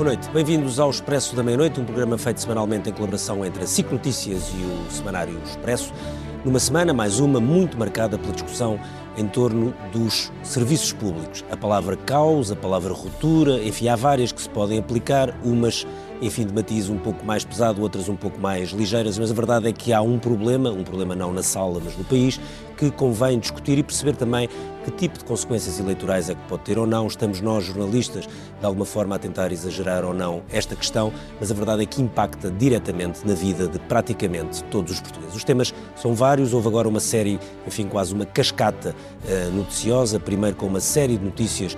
[0.00, 3.66] Boa noite, bem-vindos ao Expresso da Meia-Noite, um programa feito semanalmente em colaboração entre a
[3.66, 5.92] SIC Notícias e o Semanário Expresso.
[6.42, 8.80] Numa semana, mais uma, muito marcada pela discussão
[9.18, 11.44] em torno dos serviços públicos.
[11.50, 15.86] A palavra caos, a palavra ruptura, enfim, há várias que se podem aplicar, umas
[16.22, 19.68] enfim, de matiz um pouco mais pesado, outras um pouco mais ligeiras, mas a verdade
[19.68, 22.38] é que há um problema, um problema não na sala, mas no país,
[22.76, 24.48] que convém discutir e perceber também
[24.84, 27.06] que tipo de consequências eleitorais é que pode ter ou não.
[27.06, 31.54] Estamos nós, jornalistas, de alguma forma a tentar exagerar ou não esta questão, mas a
[31.54, 35.36] verdade é que impacta diretamente na vida de praticamente todos os portugueses.
[35.36, 38.94] Os temas são vários, houve agora uma série, enfim, quase uma cascata
[39.24, 41.76] uh, noticiosa, primeiro com uma série de notícias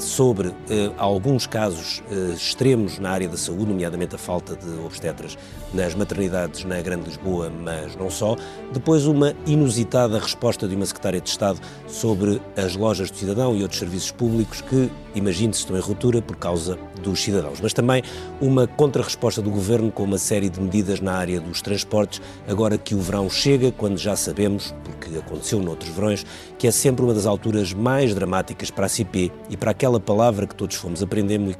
[0.00, 0.54] sobre uh,
[0.98, 2.02] alguns casos
[2.34, 5.36] extremos na área da saúde, nomeadamente a falta de obstetras
[5.72, 8.36] nas maternidades na Grande Lisboa, mas não só.
[8.72, 13.62] Depois, uma inusitada resposta de uma secretária de Estado sobre as lojas do cidadão e
[13.62, 17.60] outros serviços públicos que, imagine-se, estão em ruptura por causa dos cidadãos.
[17.60, 18.02] Mas também
[18.40, 22.94] uma contra-resposta do governo com uma série de medidas na área dos transportes, agora que
[22.94, 26.26] o verão chega, quando já sabemos, porque aconteceu noutros verões,
[26.58, 30.46] que é sempre uma das alturas mais dramáticas para a CP e para aquela palavra
[30.46, 31.50] que todos fomos aprendendo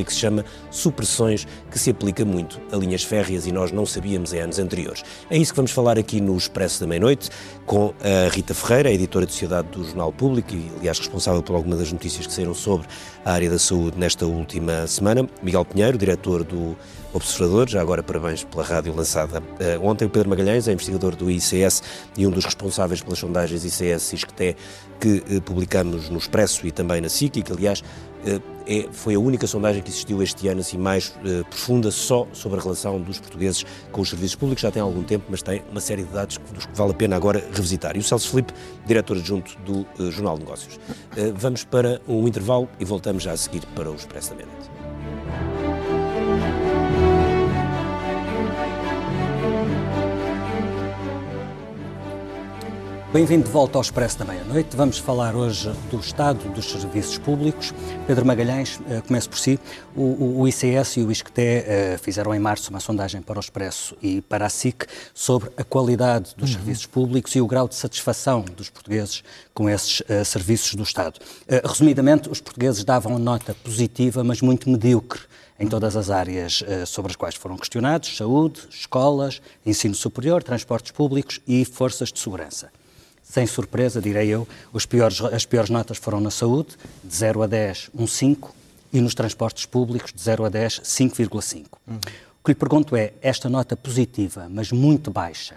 [0.00, 3.84] e que se chama supressões, que se aplica muito a linhas férreas e nós não
[3.84, 5.02] sabíamos em anos anteriores.
[5.28, 7.28] É isso que vamos falar aqui no Expresso da Meia-Noite
[7.66, 11.80] com a Rita Ferreira, editora de Sociedade do Jornal Público e, aliás, responsável por algumas
[11.80, 12.86] das notícias que saíram sobre
[13.24, 15.28] a área da saúde nesta última semana.
[15.42, 16.76] Miguel Pinheiro, diretor do
[17.14, 20.06] Observador, já agora parabéns pela rádio lançada uh, ontem.
[20.06, 21.82] O Pedro Magalhães é investigador do ICS
[22.16, 24.56] e um dos responsáveis pelas sondagens ICS e ISCTE
[24.98, 29.18] que uh, publicamos no Expresso e também na SIC, que, aliás, uh, é, foi a
[29.18, 31.14] única sondagem que existiu este ano assim mais
[31.50, 34.62] profunda só sobre a relação dos portugueses com os serviços públicos.
[34.62, 37.16] Já tem algum tempo, mas tem uma série de dados dos que vale a pena
[37.16, 37.96] agora revisitar.
[37.96, 38.52] E o Celso Felipe,
[38.86, 40.78] diretor adjunto do Jornal de Negócios.
[41.34, 44.71] vamos para um intervalo e voltamos já a seguir para o Expresso da.
[53.12, 54.74] Bem-vindo de volta ao Expresso da Meia-Noite.
[54.74, 57.74] Vamos falar hoje do estado dos serviços públicos.
[58.06, 59.60] Pedro Magalhães, uh, começo por si.
[59.94, 63.94] O, o, ICS e o ISCTE uh, fizeram em março uma sondagem para o Expresso
[64.00, 66.56] e para a SIC sobre a qualidade dos uhum.
[66.56, 69.22] serviços públicos e o grau de satisfação dos portugueses
[69.52, 71.20] com esses uh, serviços do Estado.
[71.66, 75.20] resumidamente, os portugueses davam nota positiva, mas muito medíocre
[75.60, 81.40] em todas as áreas sobre as quais foram questionados: saúde, escolas, ensino superior, transportes públicos
[81.46, 82.70] e forças de segurança
[83.32, 84.46] sem surpresa, direi eu,
[84.90, 88.54] piores, as piores notas foram na saúde, de 0 a 10, um 5,
[88.92, 91.64] e nos transportes públicos, de 0 a 10, 5,5.
[91.86, 91.96] Uhum.
[91.96, 95.56] O que lhe pergunto é, esta nota positiva, mas muito baixa,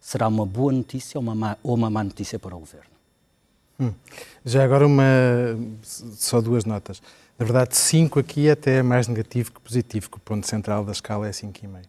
[0.00, 2.94] será uma boa notícia ou uma má, ou uma má notícia para o Governo?
[3.80, 3.92] Hum.
[4.44, 5.02] Já agora uma,
[5.82, 7.02] só duas notas.
[7.36, 10.92] Na verdade, 5 aqui até é mais negativo que positivo, que o ponto central da
[10.92, 11.66] escala é 5,5.
[11.66, 11.80] Uh,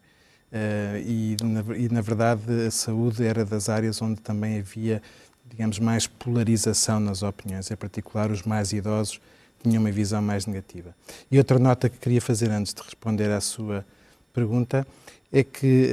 [0.52, 5.02] eh, e, na, e, na verdade, a saúde era das áreas onde também havia
[5.50, 9.20] digamos, mais polarização nas opiniões, em particular os mais idosos
[9.64, 10.96] tinham uma visão mais negativa.
[11.32, 13.86] E outra nota que queria fazer antes de responder à sua
[14.34, 14.86] pergunta
[15.32, 15.90] é que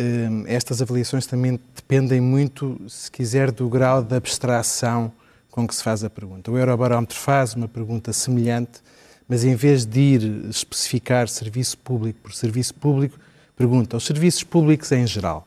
[0.46, 5.12] eh, estas avaliações também dependem muito, se quiser, do grau de abstração
[5.50, 6.50] com que se faz a pergunta.
[6.50, 8.80] O Eurobarómetro faz uma pergunta semelhante,
[9.28, 13.18] mas em vez de ir especificar serviço público por serviço público,
[13.56, 15.46] pergunta os serviços públicos em geral.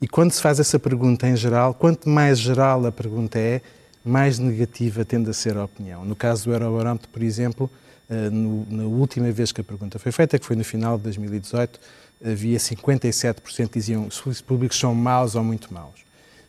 [0.00, 3.60] E quando se faz essa pergunta em geral, quanto mais geral a pergunta é,
[4.02, 6.06] mais negativa tende a ser a opinião.
[6.06, 7.70] No caso do Eurobarómetro, por exemplo,
[8.08, 11.78] eh, na última vez que a pergunta foi feita, que foi no final de 2018,
[12.24, 16.00] havia 57% que diziam que os públicos são maus ou muito maus.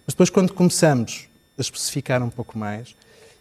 [0.07, 2.95] Mas depois, quando começamos a especificar um pouco mais,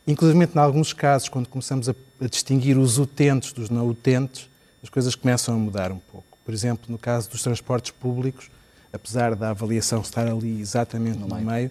[0.06, 4.50] inclusive em alguns casos, quando começamos a, a distinguir os utentes dos não utentes,
[4.82, 6.36] as coisas começam a mudar um pouco.
[6.44, 8.50] Por exemplo, no caso dos transportes públicos,
[8.92, 11.46] apesar da avaliação estar ali exatamente no, no meio.
[11.46, 11.70] meio.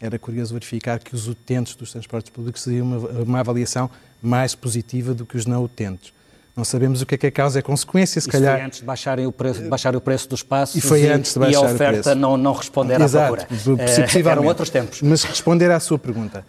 [0.00, 3.90] era curioso verificar que os utentes dos transportes públicos teriam uma, uma avaliação
[4.22, 6.12] mais positiva do que os não utentes.
[6.56, 8.56] Não sabemos o que é que a causa é consequência, se Isso calhar...
[8.56, 11.38] foi antes de baixarem o preço, baixarem o preço dos passos e, foi antes de
[11.38, 14.24] baixar e a oferta não, não responder Exato, à procura.
[14.24, 15.00] Uh, eram outros tempos.
[15.00, 16.44] Mas responder à sua pergunta.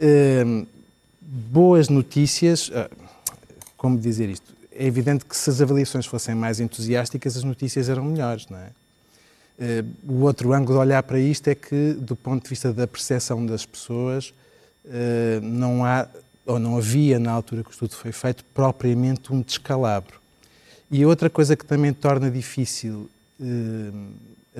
[0.00, 0.66] Uh,
[1.22, 2.90] boas notícias, uh,
[3.76, 4.52] como dizer isto?
[4.72, 8.68] É evidente que se as avaliações fossem mais entusiásticas, as notícias eram melhores, não é?
[9.60, 12.86] Eh, o outro ângulo de olhar para isto é que, do ponto de vista da
[12.86, 14.32] percepção das pessoas,
[14.86, 16.06] eh, não há,
[16.46, 20.20] ou não havia, na altura que o estudo foi feito, propriamente um descalabro.
[20.90, 23.10] E outra coisa que também torna difícil
[23.40, 23.90] eh,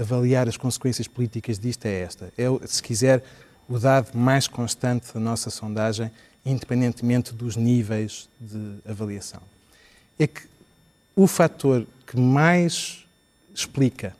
[0.00, 2.32] avaliar as consequências políticas disto é esta.
[2.36, 3.22] É, se quiser,
[3.68, 6.10] o dado mais constante da nossa sondagem,
[6.44, 9.40] independentemente dos níveis de avaliação.
[10.18, 10.42] É que
[11.14, 13.04] o fator que mais
[13.54, 14.14] explica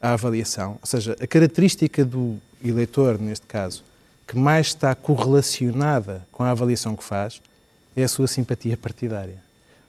[0.00, 3.82] a avaliação, ou seja, a característica do eleitor, neste caso,
[4.26, 7.40] que mais está correlacionada com a avaliação que faz,
[7.96, 9.36] é a sua simpatia partidária.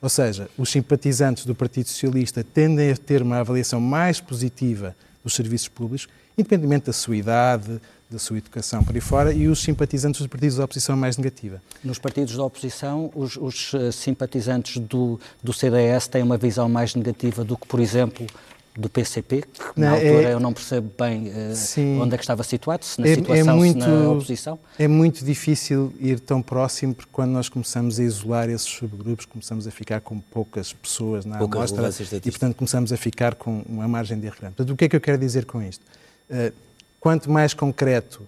[0.01, 5.35] Ou seja, os simpatizantes do Partido Socialista tendem a ter uma avaliação mais positiva dos
[5.35, 6.07] serviços públicos,
[6.37, 10.55] independentemente da sua idade, da sua educação por aí fora, e os simpatizantes dos partidos
[10.55, 11.61] da oposição mais negativa.
[11.83, 16.95] Nos partidos da oposição, os, os eh, simpatizantes do, do CDS têm uma visão mais
[16.95, 18.25] negativa do que, por exemplo,
[18.79, 22.43] do PCP, que na altura é, eu não percebo bem uh, onde é que estava
[22.43, 24.59] situado, se na é, situação, é muito, se na oposição.
[24.77, 29.67] É muito difícil ir tão próximo, porque quando nós começamos a isolar esses subgrupos, começamos
[29.67, 31.89] a ficar com poucas pessoas na Pouca amostra
[32.23, 34.55] e, portanto, começamos a ficar com uma margem de erro grande.
[34.55, 35.83] Portanto, o que é que eu quero dizer com isto?
[36.29, 36.53] Uh,
[36.99, 38.21] quanto mais concreto,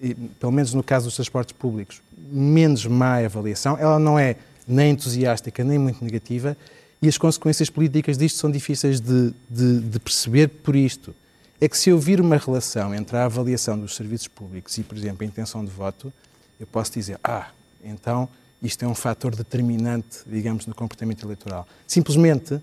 [0.00, 4.36] e, pelo menos no caso dos transportes públicos, menos má avaliação, ela não é
[4.66, 6.56] nem entusiástica nem muito negativa,
[7.04, 11.14] e as consequências políticas disto são difíceis de, de, de, perceber por isto.
[11.60, 14.96] É que se eu vir uma relação entre a avaliação dos serviços públicos e, por
[14.96, 16.10] exemplo, a intenção de voto,
[16.58, 17.50] eu posso dizer, ah,
[17.84, 18.26] então
[18.62, 21.68] isto é um fator determinante, digamos, no comportamento eleitoral.
[21.86, 22.58] Simplesmente,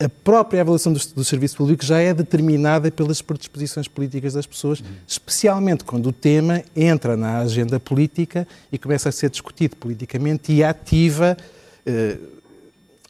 [0.00, 4.82] a própria avaliação dos, dos serviços públicos já é determinada pelas predisposições políticas das pessoas,
[5.06, 10.64] especialmente quando o tema entra na agenda política e começa a ser discutido politicamente e
[10.64, 11.36] ativa.
[11.86, 12.18] Eh,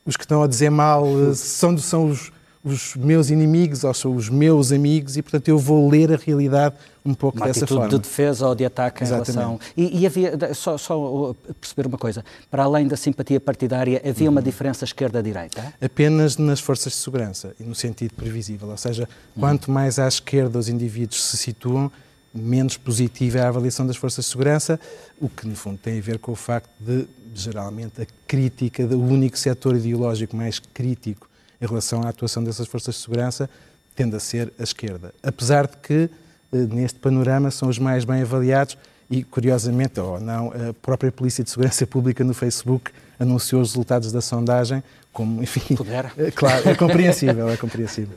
[0.08, 2.32] os que estão a dizer mal eh, são, são os,
[2.64, 6.76] os meus inimigos ou são os meus amigos e, portanto, eu vou ler a realidade
[7.04, 7.88] um pouco uma dessa forma.
[7.88, 9.30] de defesa ou de ataque Exatamente.
[9.30, 9.60] em relação...
[9.76, 14.40] E, e havia, só, só, perceber uma coisa, para além da simpatia partidária, havia uma
[14.40, 14.44] uhum.
[14.44, 15.74] diferença esquerda-direita?
[15.78, 19.02] Apenas nas forças de segurança e no sentido previsível, ou seja,
[19.36, 19.42] uhum.
[19.42, 21.92] quanto mais à esquerda os indivíduos se situam,
[22.34, 24.78] menos positiva é a avaliação das forças de segurança,
[25.20, 29.00] o que no fundo tem a ver com o facto de, geralmente, a crítica do
[29.00, 31.28] único setor ideológico mais crítico
[31.60, 33.48] em relação à atuação dessas forças de segurança
[33.94, 35.12] tende a ser a esquerda.
[35.22, 36.10] Apesar de que,
[36.52, 38.78] eh, neste panorama, são os mais bem avaliados
[39.10, 44.12] e, curiosamente, ou não, a própria Polícia de Segurança Pública no Facebook anunciou os resultados
[44.12, 44.82] da sondagem
[45.12, 45.74] como, enfim...
[45.74, 46.12] Pudera.
[46.16, 48.16] Eh, claro, é compreensível, é compreensível.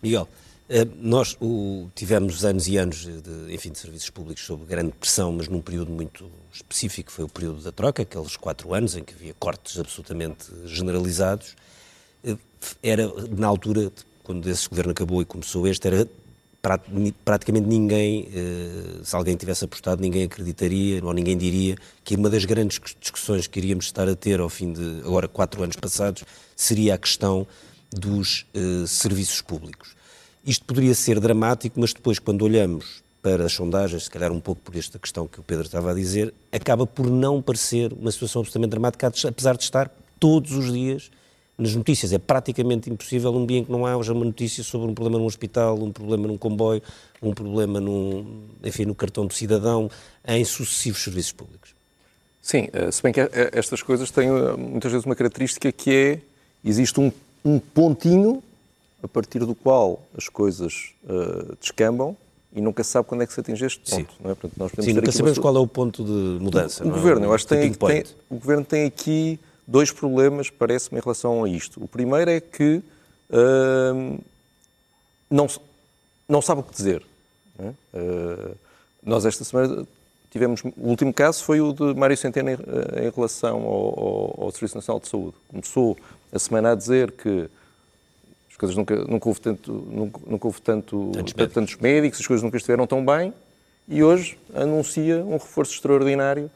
[0.00, 0.28] Miguel,
[1.00, 5.48] nós o, tivemos anos e anos de, enfim, de serviços públicos sob grande pressão, mas
[5.48, 9.34] num período muito específico, foi o período da troca, aqueles quatro anos em que havia
[9.34, 11.54] cortes absolutamente generalizados.
[12.24, 12.36] Eh,
[12.82, 13.92] era, na altura,
[14.22, 16.08] quando esse governo acabou e começou este, era
[17.24, 22.44] praticamente ninguém, eh, se alguém tivesse apostado, ninguém acreditaria ou ninguém diria que uma das
[22.44, 26.22] grandes discussões que iríamos estar a ter ao fim de, agora, quatro anos passados,
[26.54, 27.46] seria a questão
[27.90, 28.46] dos
[28.86, 30.01] serviços públicos.
[30.44, 34.60] Isto poderia ser dramático, mas depois, quando olhamos para as sondagens, se calhar um pouco
[34.62, 38.40] por esta questão que o Pedro estava a dizer, acaba por não parecer uma situação
[38.40, 41.10] absolutamente dramática, apesar de estar todos os dias
[41.56, 42.12] nas notícias.
[42.12, 45.26] É praticamente impossível um dia em que não haja uma notícia sobre um problema num
[45.26, 46.82] hospital, um problema num comboio,
[47.22, 49.88] um problema num, enfim, no cartão do cidadão,
[50.26, 51.70] em sucessivos serviços públicos.
[52.40, 55.90] Sim, eh, se bem que eh, estas coisas têm eh, muitas vezes uma característica que
[55.92, 56.18] é,
[56.64, 57.12] existe um,
[57.44, 58.42] um pontinho
[59.02, 62.16] a partir do qual as coisas uh, descambam
[62.54, 64.14] e nunca se sabe quando é que se atinge este ponto.
[64.20, 64.34] Não é?
[64.34, 66.84] Portanto, nós Sim, nunca sabemos qual é o ponto de mudança.
[66.84, 66.92] O, o é?
[66.94, 71.44] governo, eu acho que tem, tem, o governo tem aqui dois problemas, parece-me, em relação
[71.44, 71.82] a isto.
[71.82, 72.82] O primeiro é que
[73.30, 74.20] uh,
[75.30, 75.48] não,
[76.28, 77.02] não sabe o que dizer.
[77.58, 77.68] É?
[77.96, 78.56] Uh,
[79.02, 79.86] nós esta semana
[80.30, 84.50] tivemos, o último caso foi o de Mário Centeno em, em relação ao, ao, ao
[84.52, 85.34] Serviço Nacional de Saúde.
[85.48, 85.96] Começou
[86.32, 87.48] a semana a dizer que
[88.56, 91.54] coisas nunca, nunca houve, tanto, nunca, nunca houve tanto, tantos, médicos.
[91.54, 93.32] tantos médicos, as coisas nunca estiveram tão bem,
[93.88, 96.50] e hoje anuncia um reforço extraordinário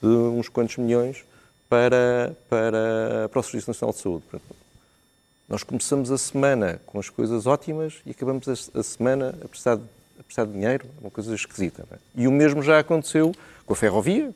[0.00, 1.24] de uns quantos milhões
[1.68, 4.24] para, para, para o Serviço Nacional de Saúde.
[5.48, 9.82] Nós começamos a semana com as coisas ótimas e acabamos a, semana a precisar, de,
[10.18, 11.84] a precisar de dinheiro, é uma coisa esquisita.
[11.90, 11.96] É?
[12.14, 13.34] E o mesmo já aconteceu
[13.66, 14.32] com a ferrovia.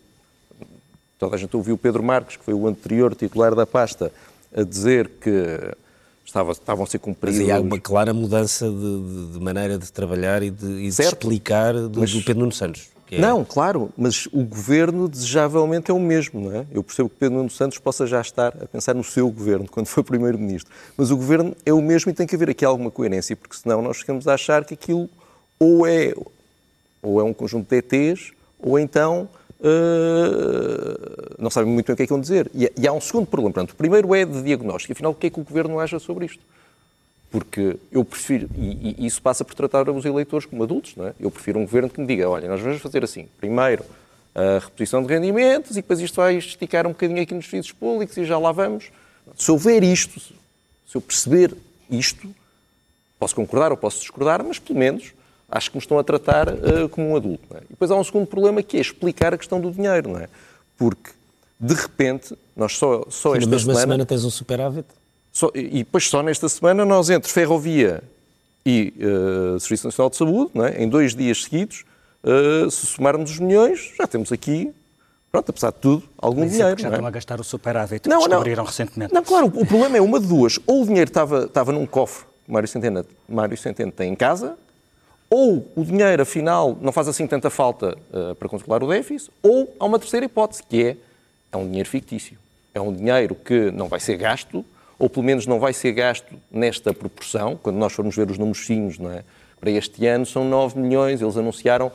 [1.18, 4.12] Toda a gente ouviu o Pedro Marques, que foi o anterior titular da pasta,
[4.54, 5.76] a dizer que
[6.25, 7.38] estava, estavam a ser cumpridos.
[7.38, 11.02] Mas aí há uma clara mudança de, de, maneira de trabalhar e de, e de
[11.02, 12.88] explicar do, mas, do Pedro Nuno Santos.
[13.11, 13.19] É...
[13.21, 16.66] Não, claro, mas o governo desejavelmente é o mesmo, não é?
[16.73, 19.87] Eu percebo que Pedro Nuno Santos possa já estar a pensar no seu governo, quando
[19.87, 23.37] foi primeiro-ministro, mas o governo é o mesmo e tem que haver aqui alguma coerência,
[23.37, 25.09] porque senão nós ficamos a achar que aquilo
[25.59, 26.12] ou é,
[27.02, 29.28] ou é um conjunto de ETs, ou então
[29.64, 32.50] uh, não sabem muito bem o que é que vão dizer.
[32.54, 33.54] E, e, há um segundo problema.
[33.54, 34.92] Portanto, o primeiro é de diagnóstico.
[34.92, 36.42] Afinal, o que é que o Governo acha sobre isto?
[37.30, 41.14] Porque eu prefiro, e, e isso passa por tratar os eleitores como adultos, não é?
[41.18, 43.85] Eu prefiro um Governo que me diga, olha, nós vamos fazer assim, primeiro
[44.35, 48.16] a reposição de rendimentos e depois isto vai esticar um bocadinho aqui nos serviços públicos
[48.16, 48.90] e já lá vamos.
[49.37, 50.21] Se houver isto,
[50.87, 51.54] Se eu perceber
[51.90, 52.28] isto,
[53.18, 55.12] posso concordar ou posso discordar, mas pelo menos
[55.51, 57.45] acho que me estão a tratar uh, como um adulto.
[57.55, 57.59] É?
[57.59, 60.29] E depois há um segundo problema que é explicar a questão do dinheiro, não é?
[60.77, 61.11] Porque,
[61.59, 63.81] de repente, nós só, só Sim, esta na mesma semana...
[63.81, 64.87] semana tens um superávit?
[65.33, 68.03] Só, e depois só nesta semana nós, entre ferrovia
[68.65, 70.83] e uh, Serviço Nacional de Saúde, é?
[70.83, 71.85] em dois dias seguidos,
[72.23, 74.73] uh, se somarmos os milhões, já temos aqui
[75.35, 76.81] pronto, apesar de tudo, algum Mas dinheiro.
[76.81, 76.97] Já não é?
[76.97, 79.13] estão a gastar o superávit não, que descobriram não, recentemente.
[79.13, 80.61] Não, claro, o problema é uma de duas.
[80.65, 84.57] Ou o dinheiro estava, estava num cofre que Mário Centeno, Mário Centeno tem em casa,
[85.31, 89.75] ou o dinheiro, afinal, não faz assim tanta falta uh, para controlar o déficit, ou
[89.78, 90.97] há uma terceira hipótese, que é,
[91.52, 92.38] é um dinheiro fictício.
[92.73, 94.64] É um dinheiro que não vai ser gasto,
[94.99, 97.59] ou pelo menos não vai ser gasto nesta proporção.
[97.62, 99.23] Quando nós formos ver os números finos, não é?
[99.64, 101.90] para este ano são 9 milhões, eles anunciaram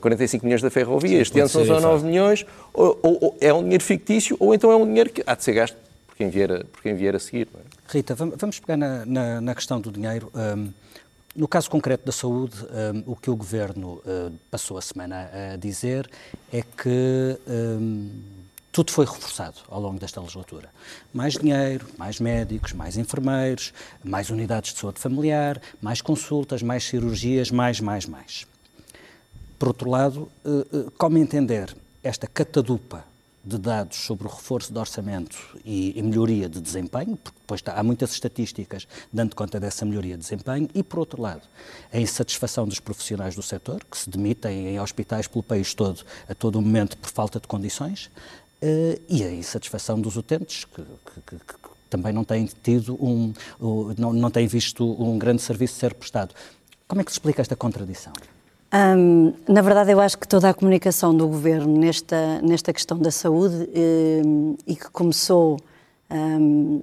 [0.00, 3.36] 45 eh, milhões da ferrovia, Sim, este ano são só 9 milhões, ou, ou, ou,
[3.40, 6.16] é um dinheiro fictício, ou então é um dinheiro que há de ser gasto por
[6.16, 7.48] quem vier a, por quem vier a seguir.
[7.54, 7.92] É?
[7.92, 10.32] Rita, vamos pegar na, na, na questão do dinheiro.
[10.34, 10.70] Um,
[11.34, 12.56] no caso concreto da saúde,
[13.06, 16.08] um, o que o Governo uh, passou a semana a dizer
[16.52, 18.10] é que um,
[18.70, 20.68] tudo foi reforçado ao longo desta legislatura.
[21.12, 23.72] Mais dinheiro, mais médicos, mais enfermeiros,
[24.04, 28.46] mais unidades de saúde familiar, mais consultas, mais cirurgias, mais, mais, mais.
[29.58, 33.04] Por outro lado, uh, uh, como entender esta catadupa
[33.44, 37.74] de dados sobre o reforço do orçamento e, e melhoria de desempenho, porque depois está,
[37.74, 41.42] há muitas estatísticas dando conta dessa melhoria de desempenho, e por outro lado,
[41.92, 46.34] a insatisfação dos profissionais do setor, que se demitem em hospitais pelo país todo a
[46.34, 48.06] todo momento por falta de condições,
[48.62, 53.34] uh, e a insatisfação dos utentes, que, que, que, que também não têm tido um,
[53.60, 56.34] um, não, não têm visto um grande serviço ser prestado.
[56.88, 58.12] Como é que se explica esta contradição?
[58.72, 63.10] Um, na verdade, eu acho que toda a comunicação do governo nesta, nesta questão da
[63.10, 63.68] saúde
[64.24, 65.58] um, e que começou
[66.10, 66.80] um,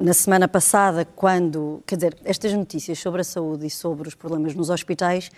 [0.00, 1.82] na semana passada, quando.
[1.86, 5.30] Quer dizer, estas notícias sobre a saúde e sobre os problemas nos hospitais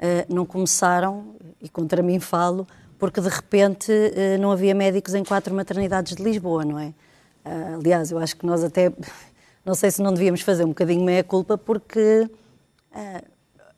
[0.00, 2.66] uh, não começaram, e contra mim falo,
[2.98, 6.86] porque de repente uh, não havia médicos em quatro maternidades de Lisboa, não é?
[7.44, 8.92] Uh, aliás, eu acho que nós até.
[9.64, 12.30] Não sei se não devíamos fazer um bocadinho meia-culpa, porque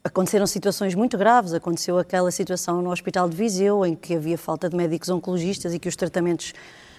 [0.09, 1.53] aconteceram situações muito graves.
[1.53, 5.79] Aconteceu aquela situação no Hospital de Viseu, em que havia falta de médicos oncologistas e
[5.79, 6.53] que os tratamentos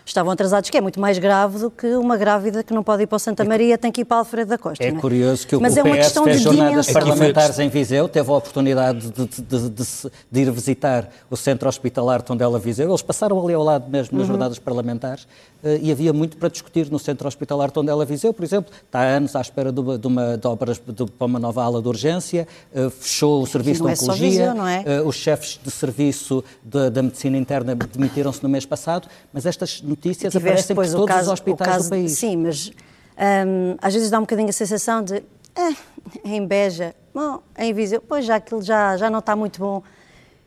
[0.10, 3.08] estavam atrasados, que é muito mais grave do que uma grávida que não pode ir
[3.08, 4.84] para o Santa Maria, tem que ir para Alfredo da Costa.
[4.84, 4.92] É, é?
[4.92, 6.94] curioso que o, Mas o é uma PS questão fez de jornadas dimensão.
[6.94, 9.84] parlamentares em Viseu, teve a oportunidade de, de, de,
[10.32, 14.28] de, ir visitar o centro hospitalar Tondela Viseu, eles passaram ali ao lado mesmo nas
[14.28, 14.34] uhum.
[14.34, 15.28] jornadas parlamentares
[15.64, 19.04] eh, e havia muito para discutir no centro hospitalar Tondela Viseu, por exemplo, está há
[19.04, 21.88] anos à espera de, uma, de, uma, de obras de, para uma nova ala de
[21.88, 24.84] urgência, eh, fechou o serviço de é oncologia, Viseu, é?
[24.86, 30.36] Eh, os chefes de serviço da medicina interna demitiram-se no mês passado, mas estas notícias
[30.36, 32.12] aparecem por todos caso, os hospitais caso, do país.
[32.14, 35.24] Sim, mas hum, às vezes dá um bocadinho a sensação de
[35.56, 35.76] eh,
[36.24, 39.84] em Beja, bom, em Viseu, pois já aquilo já, já não está muito bom.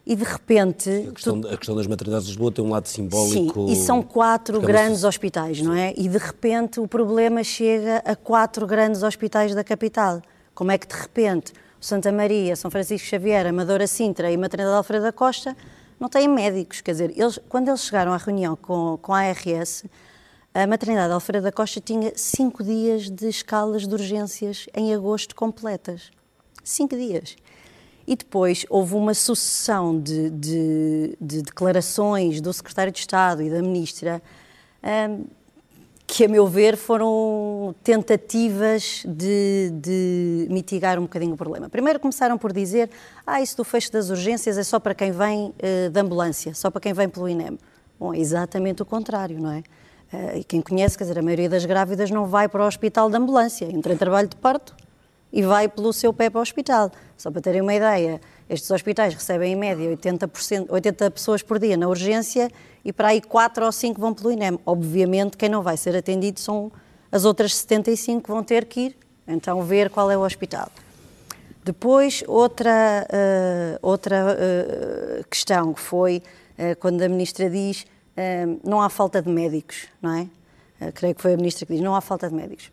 [0.05, 0.91] E de repente.
[1.09, 1.49] A questão, tu...
[1.49, 3.69] a questão, das maternidades de Lisboa tem um lado simbólico.
[3.69, 5.95] Sim, e são quatro grandes hospitais, não é?
[5.97, 10.21] E de repente o problema chega a quatro grandes hospitais da capital.
[10.55, 15.05] Como é que de repente Santa Maria, São Francisco Xavier, Amadora Sintra e Maternidade Alfredo
[15.05, 15.57] da Costa
[16.03, 16.81] não têm médicos.
[16.81, 19.85] Quer dizer, eles, quando eles chegaram à reunião com, com a ARS,
[20.53, 26.11] a maternidade Alfredo da Costa tinha cinco dias de escalas de urgências em agosto completas.
[26.65, 27.37] Cinco dias.
[28.05, 33.63] E depois houve uma sucessão de, de, de declarações do secretário de Estado e da
[33.63, 34.21] ministra
[35.09, 35.25] um,
[36.13, 41.71] que, a meu ver, foram tentativas de, de, mitigar um bocadinho o problema.
[41.71, 42.91] Primeiro começaram por dizer
[43.27, 46.71] ah, isso do fecho das urgências é só para quem vem uh, da ambulância, só
[46.71, 47.59] para quem vem pelo INEM.
[47.99, 49.63] Bom, é exatamente o contrário, não é?
[50.13, 53.17] Uh, quem conhece, quer dizer, a maioria das grávidas não vai para o hospital de
[53.17, 54.77] ambulância, entra em trabalho de parto
[55.33, 56.93] e vai pelo seu pé para o hospital.
[57.17, 58.21] Só para terem uma ideia,
[58.53, 62.51] estes hospitais recebem em média 80%, 80 pessoas por dia na urgência
[62.85, 64.59] e para aí 4 ou 5 vão pelo INEM.
[64.67, 66.71] Obviamente, quem não vai ser atendido são
[67.11, 70.69] as outras 75 que vão ter que ir, então ver qual é o hospital.
[71.65, 76.23] Depois, outra, uh, outra uh, questão que foi
[76.59, 77.87] uh, quando a Ministra diz
[78.63, 80.93] não há falta de médicos, não é?
[80.93, 82.71] creio que foi a Ministra que diz não há falta de médicos.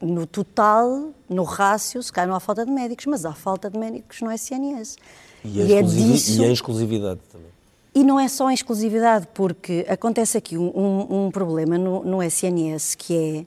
[0.00, 3.78] No total, no rácio, se calhar não há falta de médicos, mas há falta de
[3.78, 4.96] médicos no SNS.
[5.44, 6.42] E, e, é disso...
[6.42, 7.50] e a exclusividade também.
[7.94, 12.22] E não é só em exclusividade, porque acontece aqui um, um, um problema no, no,
[12.22, 13.46] SNS que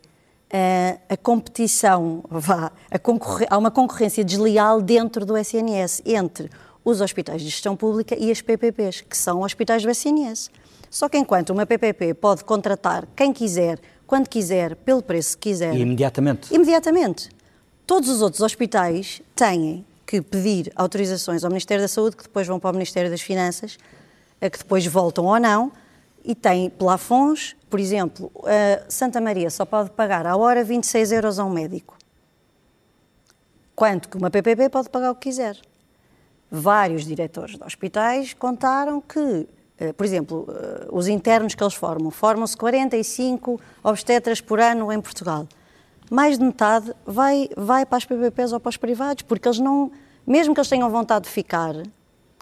[0.51, 2.99] é uh, a competição, vá, a
[3.49, 6.49] há uma concorrência desleal dentro do SNS entre
[6.83, 10.51] os hospitais de gestão pública e as PPPs, que são hospitais do SNS.
[10.91, 15.73] Só que enquanto uma PPP pode contratar quem quiser quando quiser, pelo preço que quiser.
[15.75, 16.53] E imediatamente?
[16.53, 17.29] Imediatamente.
[17.87, 22.59] Todos os outros hospitais têm que pedir autorizações ao Ministério da Saúde, que depois vão
[22.59, 23.77] para o Ministério das Finanças,
[24.39, 25.71] que depois voltam ou não,
[26.23, 27.55] e têm plafons.
[27.69, 28.31] Por exemplo,
[28.87, 31.97] Santa Maria só pode pagar à hora 26 euros a um médico.
[33.75, 35.57] Quanto que uma PPP pode pagar o que quiser.
[36.49, 39.47] Vários diretores de hospitais contaram que,
[39.93, 45.47] por exemplo, eh, os internos que eles formam, formam-se 45 obstetras por ano em Portugal.
[46.09, 49.91] Mais de metade vai, vai para as PPPs ou para os privados, porque eles não,
[50.25, 51.75] mesmo que eles tenham vontade de ficar,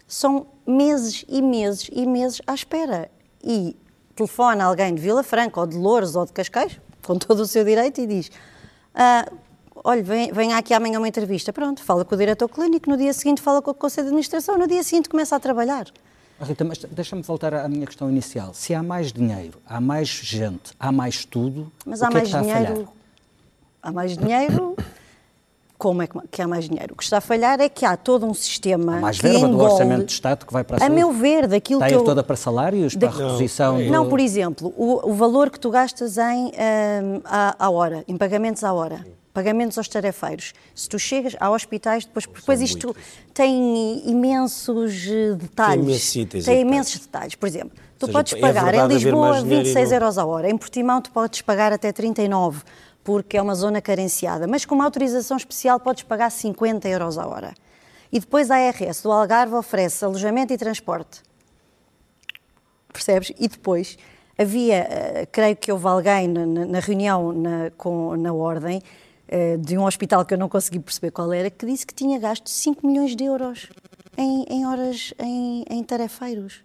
[0.07, 3.09] são meses e meses e meses à espera.
[3.43, 3.75] E
[4.15, 7.63] telefona alguém de Vila Franca, ou de Louros, ou de Cascais, com todo o seu
[7.63, 8.29] direito, e diz:
[8.93, 9.25] ah,
[9.83, 11.51] olha, vem aqui amanhã uma entrevista.
[11.51, 14.57] Pronto, fala com o diretor clínico, no dia seguinte fala com o Conselho de Administração,
[14.57, 15.87] no dia seguinte começa a trabalhar.
[16.41, 18.53] Rita, mas deixa-me voltar à minha questão inicial.
[18.53, 22.41] Se há mais dinheiro, há mais gente, há mais tudo, mas há é mais é
[22.41, 22.87] dinheiro.
[23.81, 24.75] Há mais dinheiro.
[25.77, 26.93] Como é que há mais dinheiro?
[26.93, 28.97] O que está a falhar é que há todo um sistema.
[28.97, 30.93] Há mais verba engole, do Orçamento de Estado que vai para a saúde.
[30.93, 31.93] A meu ver, daquilo está que.
[31.93, 32.05] Está eu...
[32.05, 33.77] toda para salários, para a reposição?
[33.77, 33.91] Não, do...
[33.91, 38.15] não, por exemplo, o, o, valor que tu gastas em, um, à, à hora, em
[38.15, 40.53] pagamentos à hora pagamentos aos tarefeiros.
[40.75, 43.03] Se tu chegas a hospitais, depois, depois isto muitos.
[43.33, 46.13] tem imensos eh, detalhes.
[46.13, 47.35] Tem, tem imensos detalhes.
[47.35, 49.95] Por exemplo, tu seja, podes é pagar é em Lisboa 26 não...
[49.95, 52.61] euros a hora, em Portimão tu podes pagar até 39,
[53.03, 57.27] porque é uma zona carenciada, mas com uma autorização especial podes pagar 50 euros a
[57.27, 57.53] hora.
[58.11, 61.23] E depois a ARS do Algarve oferece alojamento e transporte.
[62.93, 63.33] Percebes?
[63.39, 63.97] E depois
[64.37, 64.87] havia,
[65.23, 69.02] uh, creio que houve alguém na, na reunião na, com, na Ordem, eh,
[69.61, 72.49] de um hospital que eu não consegui perceber qual era, que disse que tinha gasto
[72.49, 73.67] 5 milhões de euros
[74.17, 76.61] em, em horas em, em tarefeiros.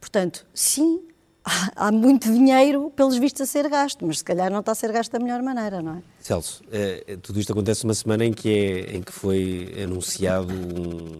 [0.00, 1.00] Portanto, sim,
[1.76, 4.92] há, muito dinheiro, pelos vistos, a ser gasto, mas se calhar não está a ser
[4.92, 6.02] gasto da melhor maneira, não é?
[6.20, 11.18] Celso, eh, tudo isto acontece uma semana em que, é, em que foi anunciado um,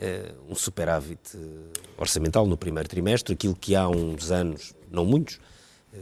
[0.00, 1.38] eh, um superávit
[1.96, 5.40] orçamental no primeiro trimestre, aquilo que há uns anos, não muitos,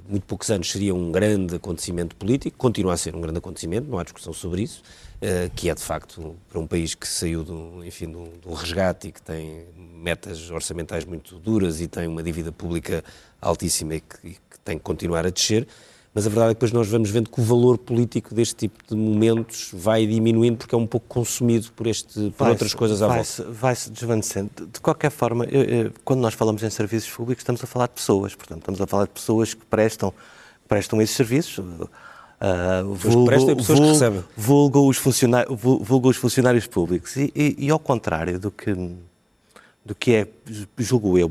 [0.09, 3.99] muito poucos anos seria um grande acontecimento político, continua a ser um grande acontecimento, não
[3.99, 4.83] há discussão sobre isso,
[5.17, 9.09] uh, que é de facto para um país que saiu do, enfim, do, do resgate
[9.09, 13.05] e que tem metas orçamentais muito duras e tem uma dívida pública
[13.41, 15.67] altíssima e que, e que tem que continuar a descer,
[16.15, 18.79] mas a verdade é que depois nós vamos vendo que o valor político deste tipo
[18.87, 23.07] de momentos vai diminuindo porque é um pouco consumido por, este, por outras coisas à
[23.07, 23.51] vai volta.
[23.51, 24.51] Vai-se desvanecendo.
[24.71, 27.95] De qualquer forma, eu, eu, quando nós falamos em serviços públicos, estamos a falar de
[27.95, 30.13] pessoas, portanto, estamos a falar de pessoas que prestam,
[30.69, 31.59] prestam esses serviços.
[31.59, 34.25] Uh, vulgo, prestam pessoas vulgo, que recebem.
[34.37, 37.17] Vulgo os, funcionários, vulgo os funcionários públicos.
[37.17, 38.75] E, e, e, ao contrário do que,
[39.83, 40.29] do que é,
[40.77, 41.31] julgo eu,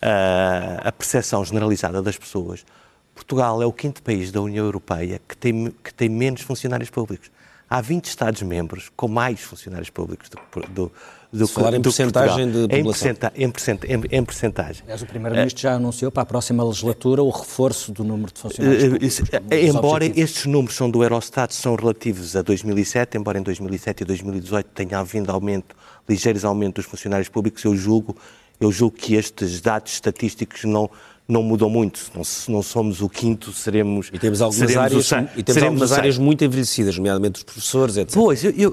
[0.00, 2.64] a, a percepção generalizada das pessoas,
[3.16, 7.30] Portugal é o quinto país da União Europeia que tem, que tem menos funcionários públicos.
[7.68, 10.92] Há 20 Estados-membros com mais funcionários públicos do, do,
[11.32, 13.10] do, Se falar em porcentagem de população.
[13.34, 13.96] Em, percentagem.
[14.12, 14.82] Em, em percentagem.
[14.84, 18.84] Aliás, o Primeiro-Ministro já anunciou para a próxima legislatura o reforço do número de funcionários
[18.84, 19.20] eh, públicos.
[19.50, 24.04] Eh, embora estes números são do Eurostat, são relativos a 2007, embora em 2007 e
[24.04, 25.74] 2018 tenha havido aumento,
[26.08, 28.14] ligeiros aumentos dos funcionários públicos, eu julgo,
[28.60, 30.88] eu julgo que estes dados estatísticos não
[31.28, 32.10] não mudou muito.
[32.14, 34.10] Não, se não somos o quinto, seremos.
[34.12, 38.14] E temos algumas áreas, e temos algumas áreas muito envelhecidas, nomeadamente os professores, etc.
[38.14, 38.72] Pois, eu, eu,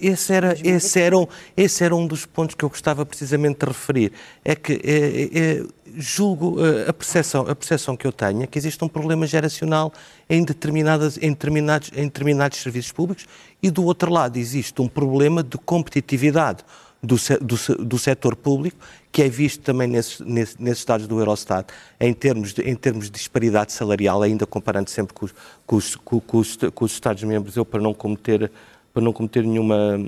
[0.00, 3.66] esse, era, esse, era um, esse era um dos pontos que eu gostava precisamente de
[3.66, 4.12] referir.
[4.44, 5.62] É que é, é,
[5.96, 9.92] julgo a percepção, a percepção que eu tenho é que existe um problema geracional
[10.28, 13.26] em, determinadas, em, determinados, em determinados serviços públicos
[13.62, 16.62] e, do outro lado, existe um problema de competitividade
[17.06, 18.76] do, do, do setor público,
[19.12, 23.06] que é visto também nesses, nesses, nesses dados do Eurostat, em termos, de, em termos
[23.06, 25.34] de disparidade salarial, ainda comparando sempre com os,
[25.66, 28.50] com os, com os, com os Estados-membros, eu para não cometer,
[28.92, 29.98] para não cometer nenhuma,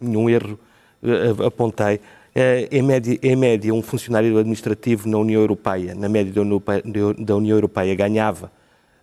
[0.00, 0.58] nenhum erro,
[1.02, 2.00] eh, apontei,
[2.34, 6.32] eh, em média, em média, um funcionário administrativo na União Europeia, na média
[7.18, 8.50] da União Europeia, ganhava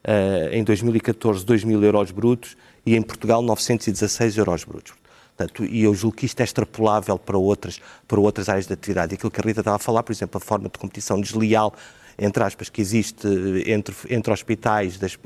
[0.04, 2.56] uh, em 2014 2 mil euros brutos
[2.86, 4.94] e em Portugal 916 euros brutos.
[5.40, 9.16] Portanto, e eu julgo que isto é extrapolável para outras, para outras áreas de atividade.
[9.16, 11.74] Aquilo que a Rita estava a falar, por exemplo, a forma de competição desleal
[12.22, 13.26] entre aspas, que existe
[13.66, 15.18] entre, entre hospitais das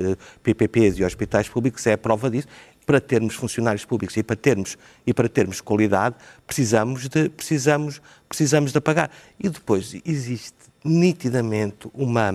[0.44, 2.48] PPPs e hospitais públicos é a prova disso.
[2.86, 8.00] Para termos funcionários públicos e para termos, e para termos qualidade, precisamos de, precisamos,
[8.30, 9.10] precisamos de pagar.
[9.40, 10.54] E depois existe
[10.86, 12.32] nitidamente uma,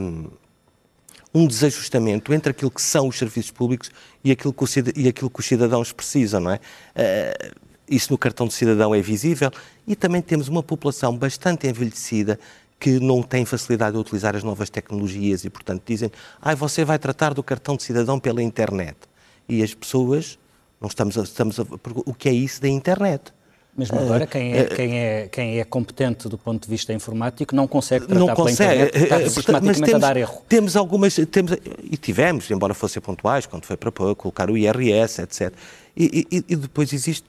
[1.32, 3.92] um desajustamento entre aquilo que são os serviços públicos
[4.24, 4.64] e aquilo que,
[4.96, 6.56] e aquilo que os cidadãos precisam, não é?
[6.96, 9.50] Uh, isso no cartão de cidadão é visível
[9.86, 12.38] e também temos uma população bastante envelhecida
[12.78, 16.98] que não têm facilidade a utilizar as novas tecnologias e, portanto, dizem ah, você vai
[16.98, 18.96] tratar do cartão de cidadão pela internet.
[19.48, 20.38] E as pessoas,
[20.80, 21.66] não estamos a, estamos a,
[22.06, 23.32] o que é isso da internet?
[23.78, 27.68] Mesmo agora, quem é, quem, é, quem é competente do ponto de vista informático não
[27.68, 28.74] consegue tratar não consegue.
[28.74, 30.42] pela internet, está sistematicamente temos, a dar erro.
[30.48, 31.52] Temos algumas, temos,
[31.84, 35.52] e tivemos, embora fossem pontuais, quando foi para colocar o IRS, etc.
[35.96, 37.24] E, e, e depois existe,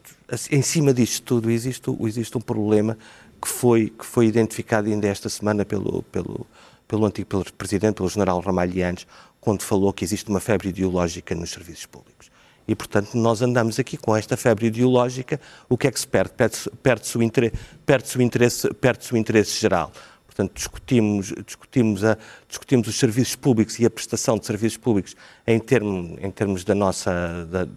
[0.52, 2.98] em cima disto tudo, existe, existe um problema
[3.42, 6.46] que foi, que foi identificado ainda esta semana pelo, pelo,
[6.88, 9.08] pelo antigo pelo presidente, pelo general Ramalhianes,
[9.40, 12.30] quando falou que existe uma febre ideológica nos serviços públicos.
[12.68, 16.34] E, portanto, nós andamos aqui com esta febre ideológica, o que é que se perde?
[16.34, 19.92] Perde-se perde o, interesse, perde o, interesse, perde o interesse geral.
[20.28, 22.16] Portanto, discutimos, discutimos, a,
[22.48, 25.16] discutimos os serviços públicos e a prestação de serviços públicos
[25.48, 27.68] em, termo, em termos da nossa, da,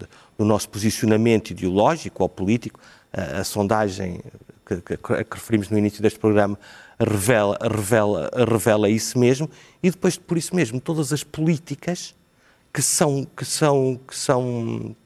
[0.43, 2.81] do nosso posicionamento ideológico ou político.
[3.13, 4.21] A, a sondagem
[4.67, 6.59] que, que, que, referimos no início deste programa
[6.99, 9.49] revela, revela, revela isso mesmo.
[9.83, 12.15] E depois, por isso mesmo, todas as políticas
[12.73, 14.97] que são, que são, que são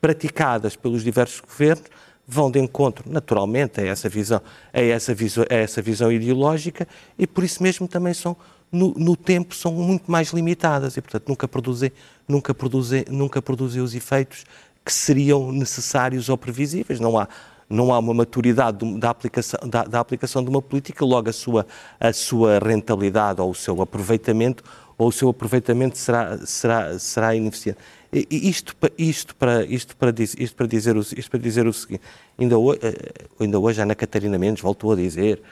[0.00, 1.84] praticadas pelos diversos governos
[2.28, 6.86] vão de encontro, naturalmente, a essa visão, a essa visão, a essa visão ideológica
[7.16, 8.36] e por isso mesmo também são
[8.70, 11.92] no, no, tempo são muito mais limitadas e portanto nunca produzem
[12.26, 14.44] nunca produzem nunca produzem os efeitos
[14.86, 17.28] que seriam necessários ou previsíveis não há
[17.68, 21.66] não há uma maturidade da aplicação, da, da aplicação de uma política, logo a sua,
[21.98, 24.62] a sua rentabilidade ou o seu aproveitamento
[24.96, 27.78] ou o seu aproveitamento será, será, será ineficiente.
[28.12, 32.02] Isto, isto, para, isto, para, isto, para dizer o, isto para dizer o seguinte,
[32.38, 35.42] ainda hoje, eh, ainda hoje a Ana Catarina Mendes voltou a dizer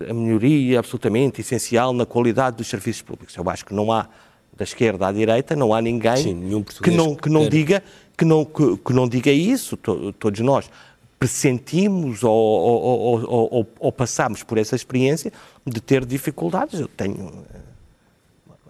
[0.00, 3.36] a melhoria é absolutamente essencial na qualidade dos serviços públicos.
[3.36, 4.08] Eu acho que não há,
[4.56, 7.82] da esquerda à direita, não há ninguém Sim, que, não, que, não diga,
[8.16, 10.70] que, não, que, que não diga isso, todos nós
[11.18, 15.32] pressentimos ou, ou, ou, ou, passamos por essa experiência
[15.64, 16.80] de ter dificuldades.
[16.80, 17.44] Eu tenho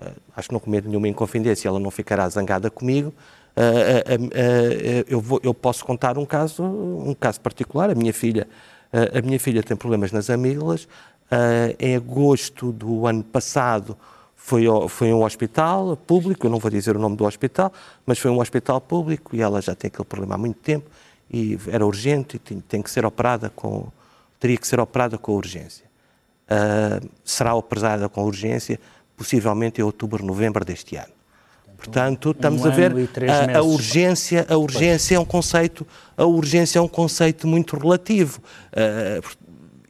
[0.03, 3.13] eh, acho que não cometo nenhuma inconfidência, ela não ficará zangada comigo.
[3.57, 7.91] Uh, eu, vou, eu, posso contar um caso, um caso particular.
[7.91, 8.47] A minha filha,
[8.93, 10.87] a minha filha tem problemas nas amígdalas.
[11.79, 13.97] em agosto do ano passado
[14.45, 16.47] foi, foi um hospital público.
[16.47, 17.73] Eu não vou dizer o nome do hospital,
[18.05, 20.91] mas foi um hospital público e ela já tem aquele problema há muito tempo
[21.31, 23.87] e era urgente e tem, tem que ser operada com
[24.41, 25.85] teria que ser operada com urgência.
[27.25, 28.81] será operada com urgência
[29.17, 31.13] possivelmente em outubro, novembro deste ano.
[31.77, 32.93] Portanto, estamos um a ver
[33.29, 38.41] a, a, urgência, a urgência é um conceito, a urgência é um conceito muito relativo.
[38.73, 39.25] Uh,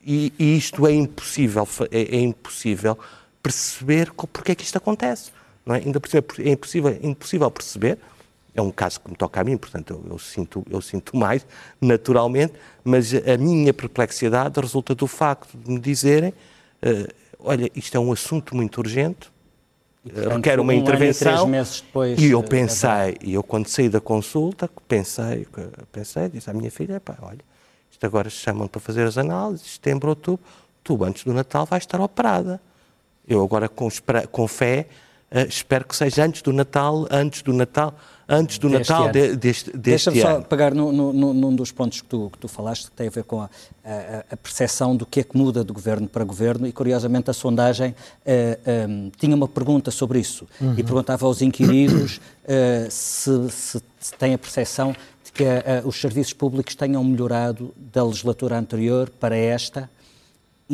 [0.05, 2.99] e, e, isto é impossível, é, é, impossível
[3.43, 5.31] perceber porque é que isto acontece.
[5.65, 5.79] Não é?
[5.79, 6.01] Ainda
[6.39, 7.99] é impossível, impossível perceber.
[8.55, 11.47] É um caso que me toca a mim, portanto, eu, eu, sinto, eu sinto mais,
[11.81, 12.53] naturalmente,
[12.85, 16.35] mas a minha perplexidade resulta do facto de me dizerem
[16.83, 19.31] uh, olha, isto é um assunto muito urgente,
[20.05, 21.51] e, portanto, requer uma um intervenção.
[21.51, 25.47] Depois, e eu eh, pensei, e eu quando saí da consulta, pensei,
[25.91, 27.39] pensei, disse à minha filha, pá, olha,
[27.91, 30.45] isto agora chamam para fazer as análises, setembro, outubro,
[30.83, 32.61] tu antes do Natal vais estar operada.
[33.27, 33.89] Eu agora com,
[34.31, 34.87] com fé
[35.31, 37.95] uh, espero que seja antes do Natal, antes do Natal,
[38.29, 42.01] antes do deste Natal de, deste, deste Deixa-me só pegar no, no, num dos pontos
[42.01, 43.51] que tu, que tu falaste, que tem a ver com a,
[43.85, 47.33] a, a, percepção do que é que muda de governo para governo, e curiosamente a
[47.33, 48.59] sondagem uh, eh,
[48.89, 50.75] um, eh, tinha uma pergunta sobre isso, uhum.
[50.77, 56.01] e perguntava aos inquiridos uh, se, se, se têm a percepção de que uh, os
[56.01, 59.91] serviços públicos tenham melhorado da legislatura anterior para esta,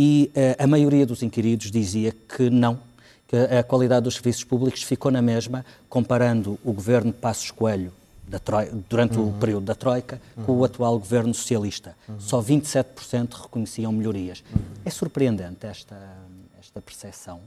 [0.00, 2.78] e a maioria dos inquiridos dizia que não,
[3.26, 7.92] que a qualidade dos serviços públicos ficou na mesma, comparando o governo Passos Coelho
[8.88, 9.30] durante uhum.
[9.30, 10.44] o período da Troika uhum.
[10.44, 11.96] com o atual governo socialista.
[12.08, 12.20] Uhum.
[12.20, 14.44] Só 27% reconheciam melhorias.
[14.54, 14.60] Uhum.
[14.84, 15.98] É surpreendente esta,
[16.60, 17.40] esta percepção?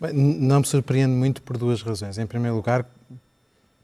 [0.00, 2.18] Bem, não me surpreende muito por duas razões.
[2.18, 2.84] Em primeiro lugar,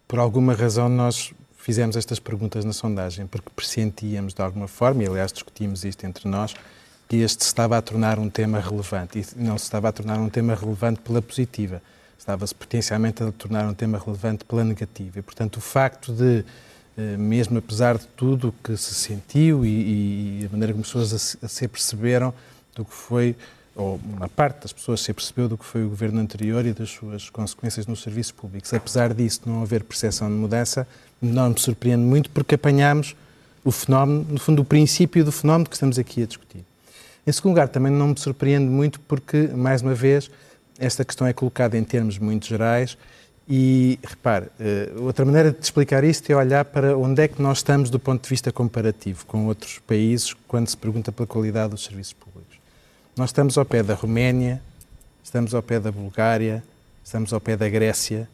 [0.08, 5.06] por alguma razão nós fizemos estas perguntas na sondagem, porque pressentíamos de alguma forma, e
[5.06, 6.56] aliás discutimos isto entre nós,
[7.08, 9.18] que este se estava a tornar um tema relevante.
[9.18, 11.82] E não se estava a tornar um tema relevante pela positiva,
[12.18, 15.18] estava-se potencialmente a tornar um tema relevante pela negativa.
[15.18, 16.44] E, portanto, o facto de,
[16.96, 20.88] eh, mesmo apesar de tudo o que se sentiu e, e, a maneira como as
[20.88, 22.32] pessoas a, se perceberam
[22.74, 23.36] do que foi,
[23.76, 26.90] ou uma parte das pessoas se percebeu do que foi o governo anterior e das
[26.90, 28.72] suas consequências nos serviços públicos.
[28.72, 30.86] Apesar disso não haver percepção de mudança,
[31.20, 33.14] não me surpreende muito porque apanhamos
[33.64, 36.64] o fenómeno, no fundo, o princípio do fenómeno que estamos aqui a discutir.
[37.26, 40.30] Em segundo lugar, também não me surpreende muito porque, mais uma vez,
[40.78, 42.98] esta questão é colocada em termos muito gerais
[43.48, 47.58] e, repare, eh, outra maneira de explicar isto é olhar para onde é que nós
[47.58, 51.84] estamos do ponto de vista comparativo com outros países quando se pergunta pela qualidade dos
[51.84, 52.58] serviços públicos.
[53.16, 54.62] Nós estamos ao pé da Roménia,
[55.22, 56.64] estamos ao pé da Bulgária,
[57.04, 58.28] estamos ao pé da Grécia,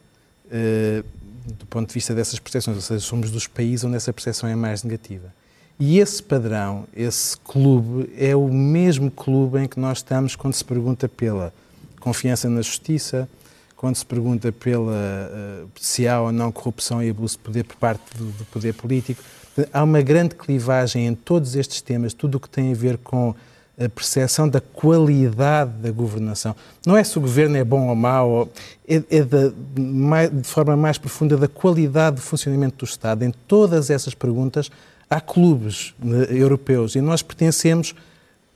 [0.47, 1.03] uh,
[1.53, 4.55] do ponto de vista dessas percepções, ou seja, somos dos países onde essa percepção é
[4.55, 5.33] mais negativa.
[5.83, 10.63] E esse padrão, esse clube, é o mesmo clube em que nós estamos quando se
[10.63, 11.51] pergunta pela
[11.99, 13.27] confiança na justiça,
[13.75, 17.77] quando se pergunta pela, uh, se há ou não corrupção e abuso de poder por
[17.77, 19.23] parte do, do poder político.
[19.73, 23.33] Há uma grande clivagem em todos estes temas, tudo o que tem a ver com
[23.83, 26.55] a percepção da qualidade da governação.
[26.85, 28.47] Não é se o governo é bom ou mau,
[28.87, 29.49] é, é de,
[30.31, 33.23] de forma mais profunda da qualidade do funcionamento do Estado.
[33.23, 34.69] Em todas essas perguntas
[35.11, 37.93] há clubes né, europeus e nós pertencemos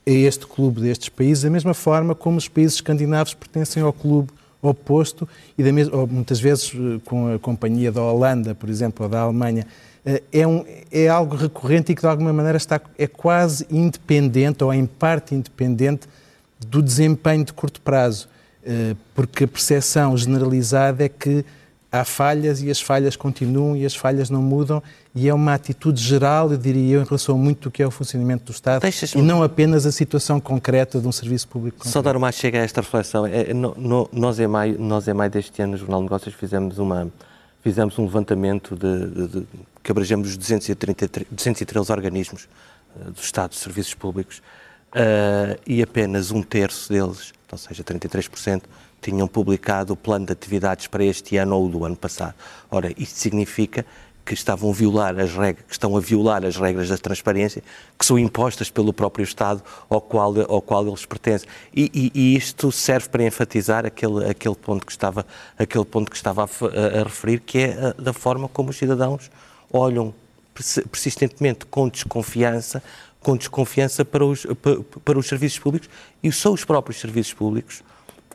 [0.08, 4.30] a este clube destes países da mesma forma como os países escandinavos pertencem ao clube
[4.62, 5.64] oposto e
[6.10, 9.68] muitas vezes eh, com a companhia da Holanda, por exemplo, ou da Alemanha,
[10.06, 14.64] eh, é, um, é algo recorrente e que de alguma maneira está, é quase independente
[14.64, 16.08] ou em parte independente
[16.68, 18.30] do desempenho de curto prazo,
[18.66, 21.44] eh, porque a percepção generalizada é que
[21.92, 24.82] há falhas e as falhas continuam e as falhas não mudam
[25.16, 27.88] e é uma atitude geral, eu diria eu, em relação a muito do que é
[27.88, 31.94] o funcionamento do Estado e não apenas a situação concreta de um serviço público concreto.
[31.94, 33.26] Só dar uma chega a esta reflexão.
[33.26, 36.36] É, no, no, nós, em maio, nós, em maio deste ano, no Jornal de Negócios,
[36.36, 37.10] fizemos, uma,
[37.64, 39.48] fizemos um levantamento de, de, de
[39.82, 42.50] que abrangemos os 233, 213 organismos
[42.98, 44.42] uh, do Estado de Serviços Públicos
[44.92, 48.64] uh, e apenas um terço deles, ou seja, 33%,
[49.02, 52.34] tinham publicado o plano de atividades para este ano ou do ano passado.
[52.70, 53.86] Ora, isto significa
[54.26, 57.62] que estavam a violar as regras, que estão a violar as regras da transparência
[57.98, 61.48] que são impostas pelo próprio Estado ao qual, ao qual eles pertencem.
[61.74, 65.26] E, e, e isto serve para enfatizar aquele, aquele ponto que estava,
[65.58, 68.78] aquele ponto que estava a, a, a referir, que é a, da forma como os
[68.78, 69.30] cidadãos
[69.72, 70.14] olham
[70.90, 72.82] persistentemente com desconfiança
[73.20, 75.90] com desconfiança para os, para, para os serviços públicos
[76.22, 77.84] e são os próprios serviços públicos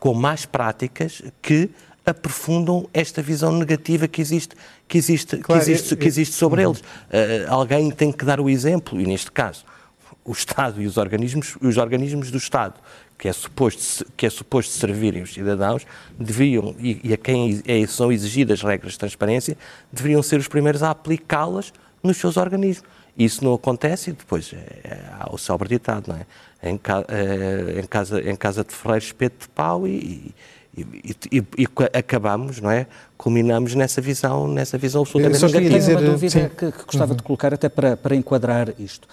[0.01, 1.71] com mais práticas que
[2.05, 4.57] aprofundam esta visão negativa que existe,
[4.89, 6.81] que existe, claro, que existe, que existe sobre eles.
[6.81, 6.85] Uh,
[7.49, 9.65] alguém tem que dar o exemplo, e neste caso,
[10.25, 12.75] o Estado e os organismos, os organismos do Estado,
[13.19, 15.87] que é suposto, que é suposto servirem os cidadãos,
[16.19, 19.59] deviam, e, e a quem é, são exigidas regras de transparência,
[19.93, 22.89] deveriam ser os primeiros a aplicá-las nos seus organismos.
[23.19, 26.27] Isso não acontece e depois é, há o célebre ditado, não é?
[26.63, 30.35] Em, é, em, casa, em casa de ferreiro, espeto de pau e, e,
[30.77, 32.87] e, e, acabamos, não é?
[33.19, 35.79] Culminamos nessa visão, nessa visão absolutamente negativa.
[35.79, 37.17] Dizer, Tenho uma dúvida que, que, gostava uhum.
[37.17, 39.09] de colocar até para, para enquadrar isto.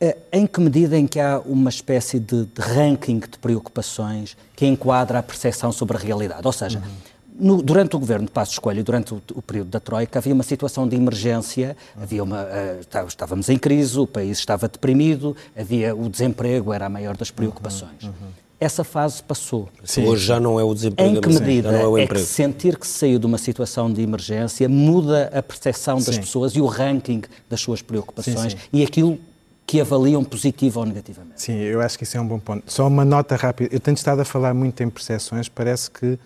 [0.00, 4.66] Eh, em que medida em que há uma espécie de, de, ranking de preocupações que
[4.66, 6.46] enquadra a percepção sobre a realidade?
[6.46, 7.56] Ou seja, uhum.
[7.56, 10.42] no, durante o governo de Passos Coelho, durante o, o, período da Troika, havia uma
[10.42, 12.02] situação de emergência, uhum.
[12.02, 16.88] havia uma, uh, estávamos em crise, o país estava deprimido, havia o desemprego, era a
[16.90, 18.04] maior das preocupações.
[18.04, 18.12] Uhum.
[18.60, 19.70] Essa fase passou.
[19.82, 20.06] Sim.
[20.06, 21.16] Hoje já não é o desemprego.
[21.16, 25.30] Em que medida é, é, que sentir que saiu de uma situação de emergência muda
[25.32, 26.20] a percepção das sim.
[26.20, 29.18] pessoas e o ranking das suas preocupações sim, e aquilo
[29.66, 31.40] que avaliam positivo ou negativamente.
[31.40, 32.64] Sim, eu acho que isso é um bom ponto.
[32.66, 33.74] Só uma nota rápida.
[33.74, 36.18] Eu tenho estado a falar muito em percepções, parece que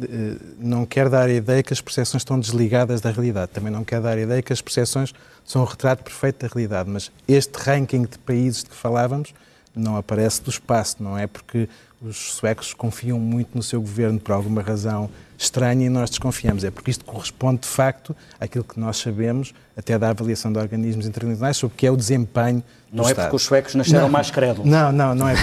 [0.00, 3.50] eh, não quer dar a ideia que as percepções estão desligadas da realidade.
[3.52, 5.12] Também não quer dar a ideia que as percepções
[5.44, 6.88] são um retrato perfeito da realidade.
[6.88, 9.34] Mas este ranking de países de que falávamos
[9.74, 11.68] não aparece do espaço, não é porque
[12.00, 15.08] os suecos confiam muito no seu governo por alguma razão
[15.38, 16.64] estranha e nós desconfiamos.
[16.64, 21.06] É porque isto corresponde, de facto, àquilo que nós sabemos, até da avaliação de organismos
[21.06, 24.30] internacionais, sobre o que é o desempenho Não é porque os suecos nasceram não, mais
[24.30, 24.68] crédulos.
[24.68, 25.34] Não, não, não é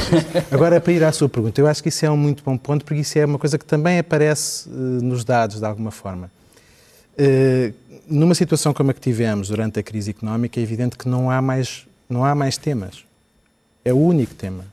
[0.52, 2.84] Agora, para ir à sua pergunta, eu acho que isso é um muito bom ponto,
[2.84, 6.30] porque isso é uma coisa que também aparece uh, nos dados, de alguma forma.
[7.18, 7.74] Uh,
[8.08, 11.42] numa situação como a que tivemos durante a crise económica, é evidente que não há
[11.42, 13.09] mais, não há mais temas.
[13.84, 14.66] É o único tema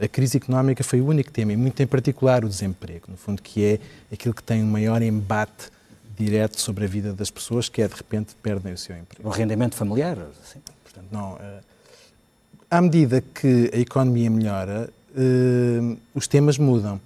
[0.00, 3.42] a crise económica foi o único tema, e muito em particular o desemprego, no fundo,
[3.42, 3.78] que é
[4.12, 5.70] aquilo que tem o um maior embate
[6.16, 9.28] direto sobre a vida das pessoas, que é de repente perdem o seu emprego.
[9.28, 10.60] O rendimento familiar, assim.
[10.82, 11.38] Portanto, não,
[12.70, 14.88] à medida que a economia melhora,
[16.14, 17.00] os temas mudam.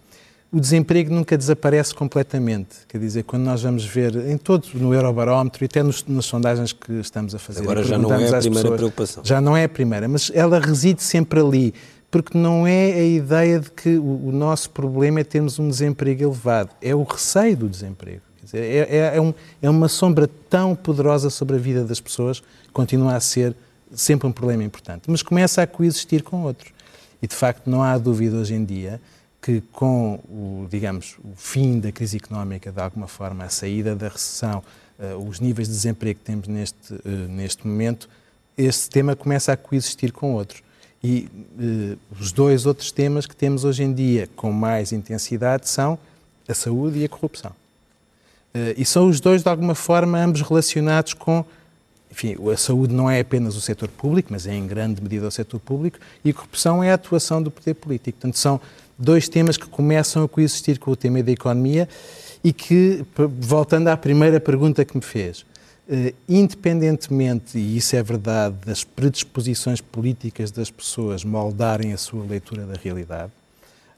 [0.56, 2.78] O desemprego nunca desaparece completamente.
[2.88, 6.72] Quer dizer, quando nós vamos ver em todo, no Eurobarómetro e até nos, nas sondagens
[6.72, 7.60] que estamos a fazer.
[7.60, 9.22] Agora já não é a primeira pessoas, preocupação.
[9.22, 11.74] Já não é a primeira, mas ela reside sempre ali
[12.10, 16.70] porque não é a ideia de que o, nosso problema é termos um desemprego elevado,
[16.80, 18.22] é o receio do desemprego.
[18.42, 22.42] Dizer, é, é, é, um, é, uma sombra tão poderosa sobre a vida das pessoas,
[22.72, 23.54] continua a ser
[23.94, 26.72] sempre um problema importante, mas começa a coexistir com outros.
[27.20, 28.98] E de facto não há dúvida hoje em dia
[29.46, 34.08] que com o, digamos, o fim da crise económica, de alguma forma, a saída da
[34.08, 34.60] recessão,
[34.98, 38.08] uh, os níveis de desemprego que temos neste, uh, neste momento,
[38.58, 40.64] esse tema começa a coexistir com outros.
[41.04, 41.28] E
[41.60, 45.98] eh, os dois outros temas que temos hoje em dia com mais intensidade são
[46.48, 47.52] a saúde e a corrupção.
[48.54, 51.44] Eh, e são os dois, de alguma forma, ambos relacionados com.
[52.10, 55.30] Enfim, a saúde não é apenas o setor público, mas é em grande medida o
[55.30, 58.18] setor público, e a corrupção é a atuação do poder político.
[58.18, 58.58] Portanto, são
[58.98, 61.88] dois temas que começam a coexistir com o tema da economia
[62.42, 63.04] e que,
[63.40, 65.44] voltando à primeira pergunta que me fez,
[65.88, 72.64] eh, independentemente, e isso é verdade, das predisposições políticas das pessoas moldarem a sua leitura
[72.64, 73.32] da realidade,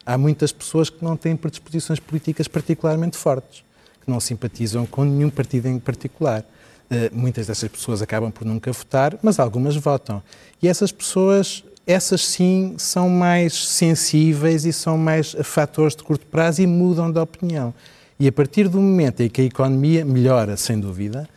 [0.05, 3.63] há muitas pessoas que não têm predisposições políticas particularmente fortes,
[4.03, 6.43] que não simpatizam com nenhum partido em particular.
[6.89, 10.23] Uh, muitas dessas pessoas acabam por nunca votar, mas algumas votam.
[10.59, 16.61] E essas pessoas, essas sim, são mais sensíveis e são mais fatores de curto prazo
[16.61, 17.73] e mudam de opinião.
[18.19, 21.27] E a partir do momento em que a economia melhora, sem dúvida,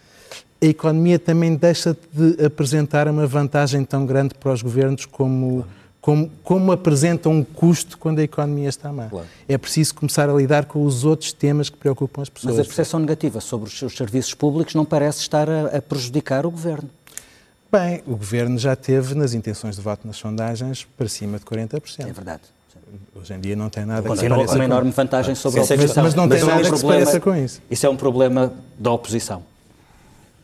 [0.60, 5.64] a economia também deixa de apresentar uma vantagem tão grande para os governos como
[6.02, 9.06] como, como apresenta um custo quando a economia está má.
[9.06, 9.26] Claro.
[9.48, 12.56] É preciso começar a lidar com os outros temas que preocupam as pessoas.
[12.56, 16.44] Mas a percepção negativa sobre os seus serviços públicos não parece estar a, a prejudicar
[16.44, 16.90] o Governo.
[17.72, 22.06] Bem, o Governo já teve nas intenções de voto nas sondagens para cima de 40%.
[22.06, 22.42] É verdade.
[23.14, 25.62] Hoje em dia não tem nada Continua que se com uma enorme vantagem sobre a
[25.62, 26.04] oposição.
[26.04, 27.62] Mas, mas não tem mas nada é um que se com isso.
[27.70, 29.42] Isso é um problema da oposição.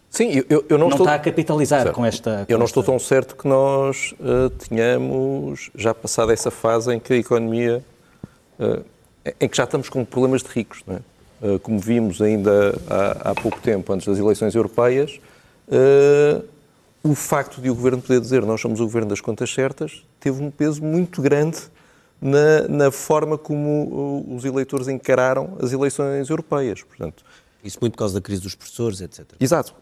[0.09, 1.05] Sim, eu, eu não, não estou...
[1.05, 1.95] está a capitalizar certo.
[1.95, 2.47] com esta...
[2.49, 7.13] Eu não estou tão certo que nós uh, tenhamos já passado essa fase em que
[7.13, 7.85] a economia...
[8.59, 8.83] Uh,
[9.39, 11.01] em que já estamos com problemas de ricos, não é?
[11.47, 15.21] Uh, como vimos ainda há, há, pouco tempo, antes das eleições europeias,
[17.03, 20.43] o facto de o Governo poder dizer nós somos o Governo das contas certas teve
[20.43, 21.59] um peso muito grande
[22.21, 26.83] na, na forma como os eleitores encararam as eleições europeias.
[26.83, 27.25] Portanto,
[27.63, 29.25] isso muito por causa da crise dos professores, etc.
[29.39, 29.75] Exato,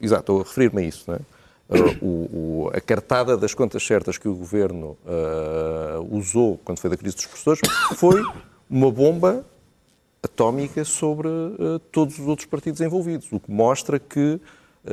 [0.00, 1.12] exato estou a referir-me a isso.
[1.12, 1.20] É?
[1.68, 6.90] Uh, o, o, a cartada das contas certas que o governo uh, usou quando foi
[6.90, 7.60] da crise dos professores
[7.96, 8.22] foi
[8.70, 9.44] uma bomba
[10.22, 14.40] atómica sobre uh, todos os outros partidos envolvidos, o que mostra que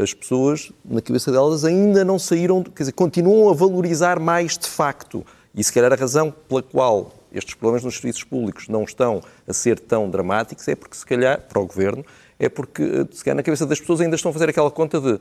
[0.01, 4.67] as pessoas, na cabeça delas, ainda não saíram, quer dizer, continuam a valorizar mais de
[4.67, 5.25] facto.
[5.53, 9.53] E se calhar a razão pela qual estes problemas nos serviços públicos não estão a
[9.53, 12.05] ser tão dramáticos é porque, se calhar, para o Governo,
[12.39, 15.19] é porque, se calhar, na cabeça das pessoas ainda estão a fazer aquela conta de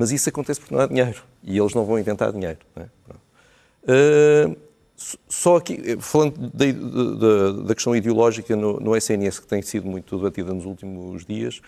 [0.00, 2.56] mas isso acontece porque não há dinheiro e eles não vão inventar dinheiro.
[2.74, 2.86] É?
[4.48, 4.56] Uh,
[5.28, 10.16] só aqui, falando da, da, da questão ideológica no, no, SNS, que tem sido muito
[10.16, 11.60] debatida nos últimos dias,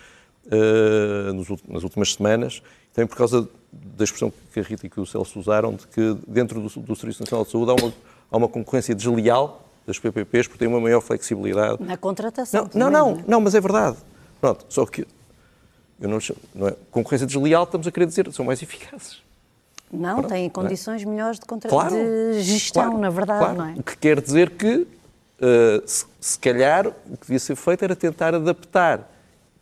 [0.47, 1.33] uh,
[1.67, 2.61] nas últimas semanas,
[2.93, 6.17] também por causa da expressão que a Rita e que o Celso usaram, de que
[6.27, 7.93] dentro do, do Serviço Nacional de Saúde há uma,
[8.31, 11.81] há uma concorrência desleal das PPPs porque têm uma maior flexibilidade.
[11.83, 12.69] Na contratação.
[12.73, 13.23] Não, não, não, é?
[13.27, 13.97] não, mas é verdade.
[14.39, 15.05] Pronto, só que
[15.99, 16.19] eu não,
[16.53, 19.21] não é, concorrência desleal, estamos a querer dizer, são mais eficazes.
[19.91, 21.05] Não, Pronto, têm condições é?
[21.05, 21.69] melhores de, contra...
[21.69, 23.57] claro, de gestão, claro, na verdade, claro.
[23.57, 23.73] não é?
[23.77, 24.87] O que quer dizer que, uh,
[25.85, 29.09] se, se calhar, o que devia ser feito era tentar adaptar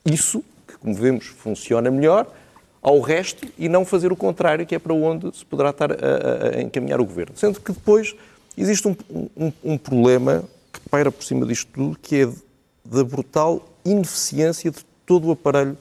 [0.05, 2.27] isso, que como vemos funciona melhor,
[2.81, 5.95] ao resto e não fazer o contrário, que é para onde se poderá estar a,
[5.95, 7.35] a, a encaminhar o governo.
[7.35, 8.15] Sendo que depois
[8.57, 8.95] existe um,
[9.37, 12.29] um, um, problema que paira por cima disto tudo, que é
[12.83, 15.77] da brutal ineficiência de todo o aparelho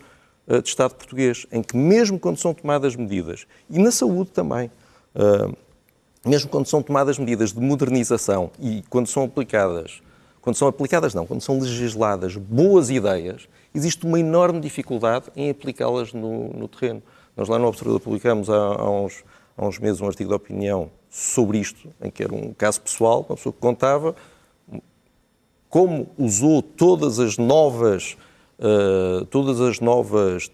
[0.47, 4.71] uh, de Estado português, em que mesmo quando são tomadas medidas, e na saúde também,
[5.15, 5.57] uh,
[6.25, 10.03] mesmo quando são tomadas medidas de modernização e quando são aplicadas,
[10.43, 16.13] quando são aplicadas não, quando são legisladas boas ideias, existe uma enorme dificuldade em aplicá-las
[16.13, 17.03] no, no, terreno.
[17.37, 19.25] Nós lá no Observador publicamos há, há, uns,
[19.57, 23.25] há uns meses um artigo de opinião sobre isto, em que era um caso pessoal,
[23.29, 24.15] uma pessoa que contava
[25.71, 28.17] como usou todas as novas,
[28.59, 30.51] uh, todas as novas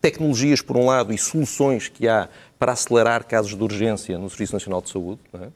[0.00, 4.54] tecnologias, por um lado, e soluções que há para acelerar casos de urgência no Serviço
[4.54, 5.20] Nacional de Saúde.
[5.34, 5.38] É?
[5.38, 5.50] Uh,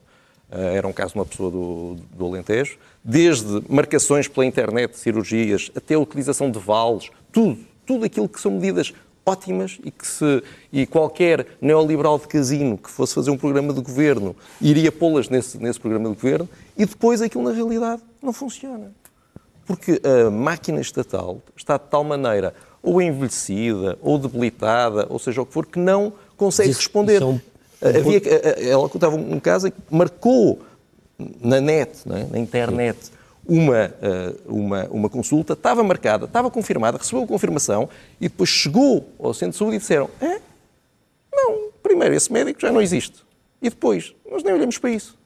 [0.51, 2.79] era um caso de uma pessoa do, do Alentejo.
[3.11, 8.53] Desde marcações pela internet cirurgias até a utilização de vales, tudo, tudo aquilo que são
[8.53, 8.93] medidas
[9.25, 13.81] ótimas e que se e qualquer neoliberal de casino que fosse fazer um programa de
[13.81, 18.93] governo iria pô-las nesse, nesse programa de governo e depois aquilo na realidade não funciona.
[19.65, 25.47] Porque a máquina estatal está de tal maneira ou envelhecida, ou debilitada, ou seja o
[25.47, 27.23] que for, que não consegue responder.
[27.81, 28.21] Havia,
[28.69, 30.61] ela contava um caso que marcou
[31.19, 32.25] na net, é?
[32.31, 33.11] na internet,
[33.47, 33.91] uma,
[34.47, 37.89] uma, uma consulta, estava marcada, estava confirmada, recebeu a confirmação
[38.21, 40.41] e depois chegou ao centro de saúde e disseram: é?
[41.33, 43.25] Não, primeiro, esse médico já não existe.
[43.61, 45.17] E depois, nós nem olhamos para isso.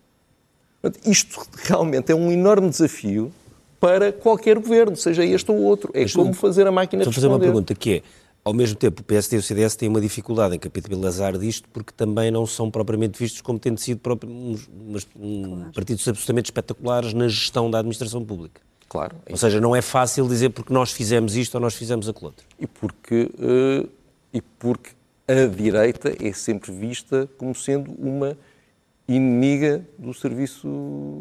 [1.04, 3.32] Isto realmente é um enorme desafio
[3.78, 5.90] para qualquer governo, seja este ou outro.
[5.92, 7.04] É Mas, como fazer a máquina responder.
[7.04, 8.02] Vou fazer uma pergunta que é,
[8.44, 11.92] ao mesmo tempo, o PSD e o CDS têm uma dificuldade em capitalizar disto porque
[11.96, 17.28] também não são propriamente vistos como tendo sido uns, uns, um partidos absolutamente espetaculares na
[17.28, 18.60] gestão da administração pública.
[18.88, 19.16] Claro.
[19.30, 22.44] Ou seja, não é fácil dizer porque nós fizemos isto ou nós fizemos aquilo outro.
[22.58, 23.88] E porque, uh,
[24.34, 24.90] e porque
[25.26, 28.36] a direita é sempre vista como sendo uma
[29.08, 30.68] inimiga do serviço.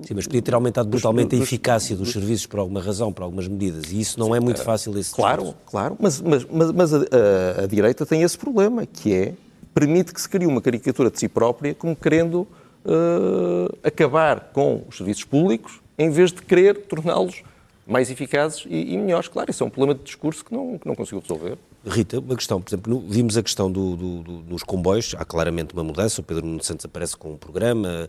[0.04, 3.12] Sim, mas podia ter aumentado brutalmente dos, a eficácia dos, dos, serviços por alguma razão,
[3.12, 5.66] por algumas medidas, e isso não é muito fácil esse Claro, discurso.
[5.66, 9.34] claro, mas, mas, mas, mas a, a, a, direita tem esse problema, que é
[9.74, 12.48] permite que se crie uma caricatura de si própria como querendo
[12.86, 17.44] uh, acabar com os serviços públicos em vez de querer torná-los
[17.86, 19.28] mais eficazes e, e, melhores.
[19.28, 21.58] Claro, isso é um problema de discurso que não, que não conseguiu resolver.
[21.86, 25.74] Rita, uma questão, por exemplo, vimos a questão do, do, do, dos comboios, há claramente
[25.74, 28.08] uma mudança, o Pedro Nuno Santos aparece com um programa,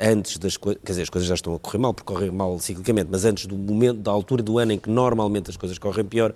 [0.00, 2.58] antes das coisas, quer dizer, as coisas já estão a correr mal, porque correm mal
[2.58, 6.06] ciclicamente, mas antes do momento, da altura do ano em que normalmente as coisas correm
[6.06, 6.34] pior,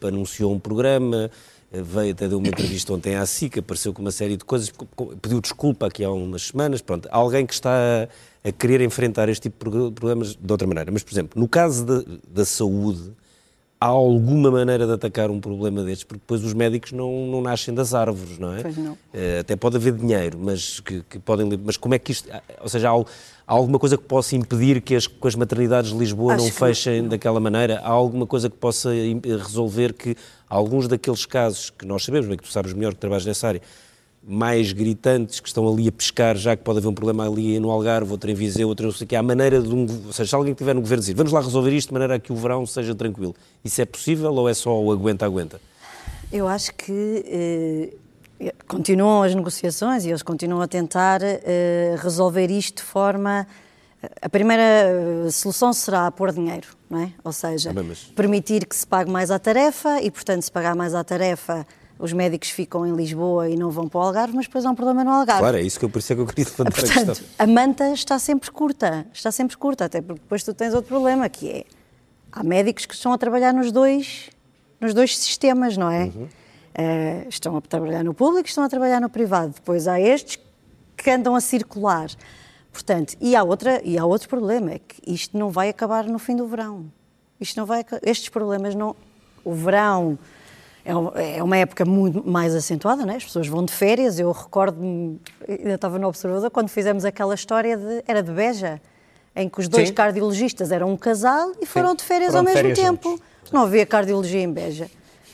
[0.00, 1.28] anunciou um programa,
[1.72, 4.70] veio até deu uma entrevista ontem à SIC, apareceu com uma série de coisas,
[5.20, 8.08] pediu desculpa aqui há umas semanas, pronto, alguém que está
[8.44, 10.92] a, querer enfrentar este tipo de problemas de outra maneira.
[10.92, 11.84] Mas, por exemplo, no caso
[12.28, 13.12] da saúde,
[13.82, 17.74] há alguma maneira de atacar um problema destes, porque depois os médicos não, não nascem
[17.74, 18.62] das árvores, não é?
[18.62, 18.92] Pois não.
[18.92, 21.48] Uh, até pode haver dinheiro, mas que, que, podem.
[21.64, 22.28] Mas como é que isto.
[22.60, 23.04] Ou seja, há, há,
[23.44, 27.02] alguma coisa que possa impedir que as, que as maternidades de Lisboa Acho não fechem
[27.02, 27.08] não.
[27.08, 27.80] daquela maneira?
[27.80, 28.90] Há alguma coisa que possa
[29.24, 30.16] resolver que
[30.48, 33.62] alguns daqueles casos que nós sabemos, bem que tu sabes melhor que trabalhas nessa área,
[34.24, 37.70] mais gritantes que estão ali a pescar, já que pode haver um problema ali no
[37.70, 40.30] Algarve, outro em Viseu, outro não sei o que, há maneira de um, ou seja,
[40.30, 42.32] se alguém que estiver no governo dizer, vamos lá resolver isto de maneira a que
[42.32, 45.60] o verão seja tranquilo, isso é possível ou é só o aguenta-aguenta?
[46.32, 47.92] Eu acho que
[48.40, 53.46] eh, continuam as negociações e eles continuam a tentar eh, resolver isto de forma...
[54.20, 57.12] A primeira eh, solução será pôr dinheiro, não é?
[57.22, 58.04] Ou seja, ah, mas...
[58.16, 61.64] permitir que se pague mais à tarefa e, portanto, se pagar mais à tarefa
[62.02, 64.74] os médicos ficam em Lisboa e não vão para o Algarve, mas depois há um
[64.74, 65.40] problema no Algarve.
[65.40, 67.26] Claro, é isso que eu, por isso é que eu queria levantar Portanto, a questão.
[67.38, 71.28] a manta está sempre curta, está sempre curta, até porque depois tu tens outro problema,
[71.28, 71.64] que é,
[72.32, 74.30] há médicos que estão a trabalhar nos dois,
[74.80, 76.06] nos dois sistemas, não é?
[76.06, 76.24] Uhum.
[76.24, 79.52] Uh, estão a trabalhar no público, estão a trabalhar no privado.
[79.54, 80.40] Depois há estes
[80.96, 82.10] que andam a circular.
[82.72, 86.18] Portanto, e há, outra, e há outro problema, é que isto não vai acabar no
[86.18, 86.90] fim do verão.
[87.40, 88.96] Isto não vai, estes problemas não...
[89.44, 90.18] O verão
[90.84, 93.16] é, é uma época muito mais acentuada, né?
[93.16, 94.18] as pessoas vão de férias.
[94.18, 98.02] Eu recordo-me, ainda estava no Observador, quando fizemos aquela história de.
[98.06, 98.80] Era de Beja,
[99.34, 99.94] em que os dois Sim.
[99.94, 101.96] cardiologistas eram um casal e foram Sim.
[101.96, 103.10] de férias foram ao mesmo férias tempo.
[103.10, 103.52] Juntos.
[103.52, 104.90] Não havia cardiologia em Beja.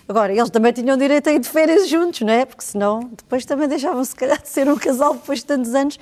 [0.08, 2.46] Agora, eles também tinham direito a ir de férias juntos, não é?
[2.46, 5.98] Porque senão depois também deixavam-se, calhar, de ser um casal depois de tantos anos.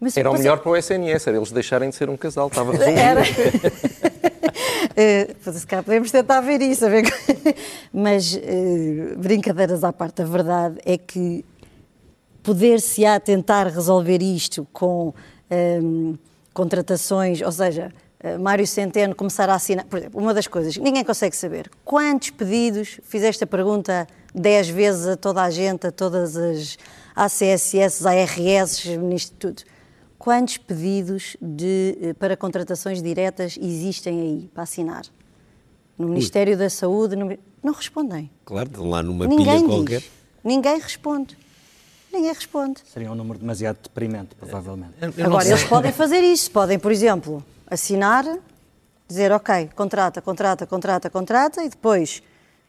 [0.00, 2.72] Mas era o melhor para o SNS, era eles deixarem de ser um casal, estava
[2.72, 2.98] resolvido.
[2.98, 3.22] Era.
[4.52, 7.04] uh, se calhar podemos tentar ver isso, ver.
[7.92, 11.44] mas uh, brincadeiras à parte, a verdade é que
[12.42, 15.14] poder-se-á tentar resolver isto com
[15.50, 16.16] um,
[16.52, 17.92] contratações, ou seja,
[18.22, 19.84] uh, Mário Centeno começar a assinar.
[19.86, 25.06] Por exemplo, uma das coisas, ninguém consegue saber quantos pedidos, fizeste a pergunta dez vezes
[25.06, 26.78] a toda a gente, a todas as
[27.14, 29.71] ACSS, ARS, Ministro, tudo
[30.22, 35.02] quantos pedidos de, eh, para contratações diretas existem aí para assinar?
[35.98, 36.58] No Ministério Ui.
[36.58, 37.36] da Saúde, no...
[37.60, 38.30] não respondem.
[38.44, 39.98] Claro, estão lá numa Ninguém pilha qualquer.
[39.98, 40.10] Diz.
[40.44, 41.36] Ninguém responde.
[42.12, 42.82] Ninguém responde.
[42.84, 44.92] Seria um número demasiado deprimente, provavelmente.
[45.00, 46.52] Eu, eu Agora, eles podem fazer isso.
[46.52, 48.24] Podem, por exemplo, assinar,
[49.08, 52.22] dizer, ok, contrata, contrata, contrata, contrata, e depois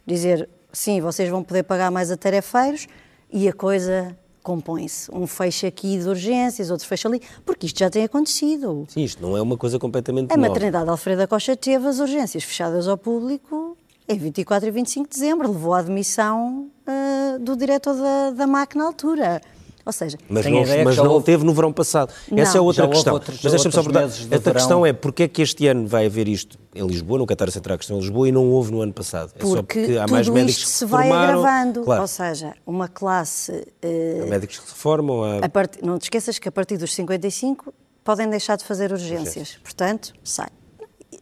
[0.08, 2.88] dizer, sim, vocês vão poder pagar mais a tarefeiros,
[3.32, 5.10] e a coisa compõe-se.
[5.12, 8.86] Um fecha aqui de urgências, outro fecha ali, porque isto já tem acontecido.
[8.90, 10.50] Sim, isto não é uma coisa completamente A nova.
[10.50, 13.78] maternidade Alfreda Costa teve as urgências fechadas ao público
[14.08, 15.52] em 24 e 25 de dezembro.
[15.52, 19.42] Levou à admissão uh, do diretor da, da MAC na altura.
[19.86, 21.26] Ou seja, mas não, mas não houve...
[21.26, 22.14] teve no verão passado.
[22.32, 23.14] Não, Essa é outra questão.
[23.14, 24.28] Outros, mas deixa-me só verdade.
[24.32, 24.54] A verão...
[24.54, 27.52] questão é porque é que este ano vai haver isto em Lisboa, nunca estar a
[27.52, 29.32] centrar a questão em Lisboa, e não houve no ano passado?
[29.36, 31.40] É porque, só porque há mais médicos isto se vai formaram...
[31.40, 31.82] agravando.
[31.84, 32.02] Claro.
[32.02, 33.52] Ou seja, uma classe.
[33.52, 34.24] Uh...
[34.24, 35.24] Há médicos que se formam.
[35.44, 35.50] Há...
[35.50, 35.78] Part...
[35.84, 37.74] Não te esqueças que a partir dos 55
[38.04, 39.28] podem deixar de fazer urgências.
[39.28, 39.60] urgências.
[39.62, 40.50] Portanto, sai.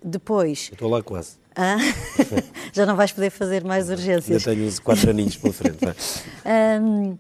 [0.03, 0.67] Depois.
[0.69, 1.41] Eu estou lá quase.
[1.55, 1.77] Ah?
[2.71, 4.47] Já não vais poder fazer mais urgências.
[4.47, 5.79] Ainda tenho quatro aninhos pela frente.
[6.81, 7.17] um,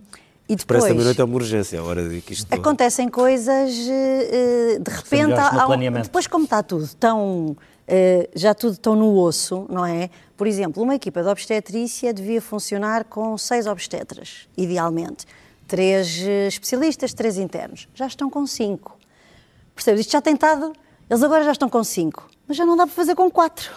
[0.51, 2.53] e depois, Parece também noite é uma urgência, a hora de que isto...
[2.53, 5.65] Acontecem coisas, eh, de repente, há,
[6.03, 7.55] depois como está tudo tão,
[7.87, 10.09] eh, já tudo tão no osso, não é?
[10.35, 15.25] Por exemplo, uma equipa de obstetrícia devia funcionar com seis obstetras, idealmente.
[15.69, 17.87] Três eh, especialistas, três internos.
[17.95, 18.97] Já estão com cinco.
[19.73, 20.01] Percebes?
[20.01, 20.73] Isto já tem estado...
[21.09, 23.71] Eles agora já estão com cinco, mas já não dá para fazer com quatro.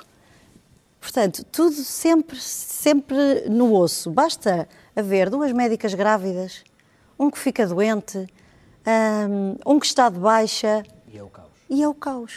[1.00, 4.10] Portanto, tudo sempre, sempre no osso.
[4.10, 6.62] Basta haver duas médicas grávidas,
[7.18, 8.26] um que fica doente,
[9.64, 10.82] um que está de baixa.
[11.12, 11.50] E é o caos.
[11.68, 12.32] E é o caos.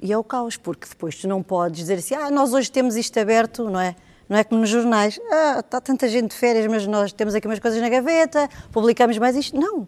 [0.00, 2.96] E é o caos, porque depois tu não podes dizer assim, ah, nós hoje temos
[2.96, 3.94] isto aberto, não é?
[4.28, 7.46] Não é como nos jornais, ah, está tanta gente de férias, mas nós temos aqui
[7.46, 9.58] umas coisas na gaveta, publicamos mais isto.
[9.58, 9.86] Não,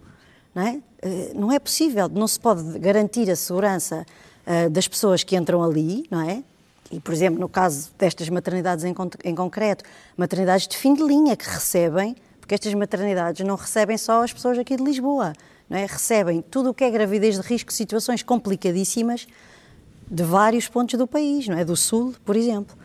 [0.55, 0.81] não é?
[1.03, 4.07] Eh, não é possível, não se pode garantir a segurança
[4.47, 6.43] uh, das pessoas que entram ali, não é?
[6.91, 9.85] E, por exemplo, no caso destas maternidades em, em concreto,
[10.17, 14.59] maternidades de fim de linha que recebem, porque estas maternidades não recebem só as pessoas
[14.59, 15.33] aqui de Lisboa,
[15.69, 15.87] não é?
[15.87, 19.27] recebem tudo o que é gravidez de risco, situações complicadíssimas
[20.09, 21.65] de vários pontos do país, não é?
[21.65, 22.77] Do Sul, por exemplo.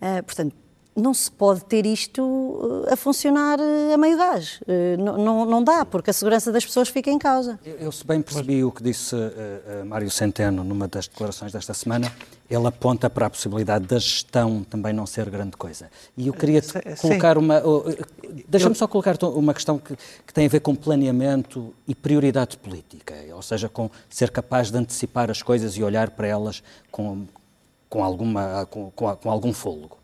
[0.00, 0.54] Uh, portanto,
[0.94, 4.60] não se pode ter isto eh, a funcionar eh, a meio gás.
[4.66, 7.58] Eh, não, não, não, dá, porque a segurança das pessoas fica em causa.
[7.64, 11.72] Eu, eu se bem percebi o que disse uh, Mário Centeno numa das declarações desta
[11.72, 12.12] semana,
[12.48, 15.90] ele aponta para a possibilidade da gestão também não ser grande coisa.
[16.16, 16.60] E eu queria
[17.00, 17.60] colocar uma.
[17.66, 17.84] Uh,
[18.46, 23.14] Deixa-me só colocar uma questão que, que tem a ver com planeamento e prioridade política,
[23.34, 27.26] ou seja, com ser capaz de antecipar as coisas e olhar para elas com,
[27.88, 30.01] com, alguma, com, com, com algum fôlego.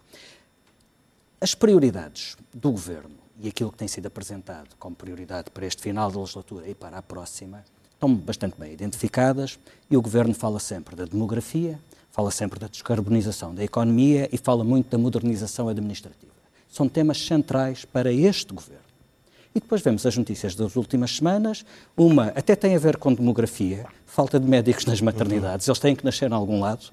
[1.40, 6.10] As prioridades do Governo e aquilo que tem sido apresentado como prioridade para este final
[6.10, 9.56] da legislatura e para a próxima estão bastante bem identificadas
[9.88, 11.78] e o Governo fala sempre da demografia,
[12.10, 16.32] fala sempre da descarbonização da economia e fala muito da modernização administrativa.
[16.68, 18.82] São temas centrais para este Governo.
[19.54, 21.64] E depois vemos as notícias das últimas semanas.
[21.96, 26.04] Uma até tem a ver com demografia, falta de médicos nas maternidades, eles têm que
[26.04, 26.86] nascer em algum lado.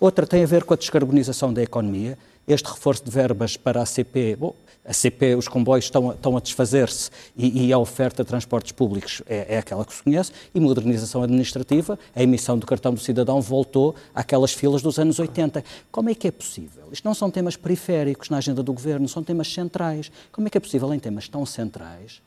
[0.00, 3.86] Outra tem a ver com a descarbonização da economia este reforço de verbas para a
[3.86, 8.28] CP, bom, a CP, os comboios estão, estão a desfazer-se e, e, a oferta de
[8.28, 12.92] transportes públicos é, é, aquela que se conhece, e modernização administrativa, a emissão do cartão
[12.92, 15.64] do cidadão voltou àquelas filas dos anos 80.
[15.90, 16.88] Como é que é possível?
[16.90, 20.10] Isto não são temas periféricos na agenda do governo, são temas centrais.
[20.32, 22.20] Como é que é possível, em temas tão centrais,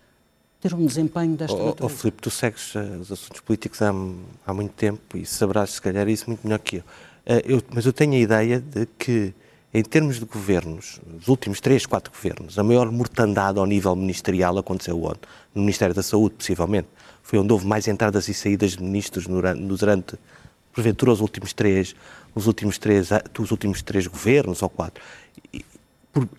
[0.61, 1.93] ter um desempenho desta oh, natureza?
[1.93, 3.93] Oh, Filipe, tu segues uh, os assuntos políticos há,
[4.47, 6.81] há muito tempo e saberás, se calhar, isso muito melhor que eu.
[6.81, 9.33] Uh, eu mas eu tenho a ideia de que
[9.77, 14.57] em termos de governos, os últimos três, quatro governos, a maior mortandade ao nível ministerial
[14.57, 15.19] aconteceu onde?
[15.53, 16.87] No Ministério da Saúde, possivelmente.
[17.21, 20.17] Foi onde houve mais entradas e saídas de ministros durante,
[20.71, 21.93] porventura, os últimos três,
[22.33, 25.03] os últimos três, os últimos três governos ou quatro.
[25.53, 25.65] E,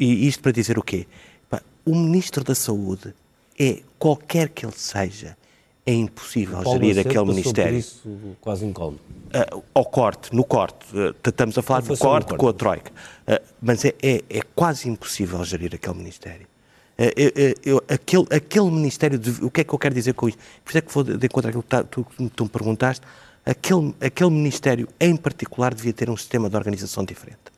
[0.00, 1.06] e isto para dizer o quê?
[1.84, 3.14] O Ministro da Saúde
[3.60, 5.36] é, qualquer que ele seja,
[5.86, 7.78] é impossível gerir aquele Ministério.
[7.78, 8.98] Isso quase incómodo.
[9.26, 12.90] Uh, ao corte, no corte, uh, estamos a falar do corte, corte, com a Troika,
[12.90, 16.46] uh, mas é, é, é, quase impossível gerir aquele Ministério.
[17.62, 20.38] Eu, aquele, aquele Ministério, de, o que é que eu quero dizer com isto?
[20.64, 23.06] Por isso é que vou de encontro àquilo que tá, tu, tu me perguntaste,
[23.44, 27.55] aquele, aquele Ministério em particular devia ter um sistema de organização diferente.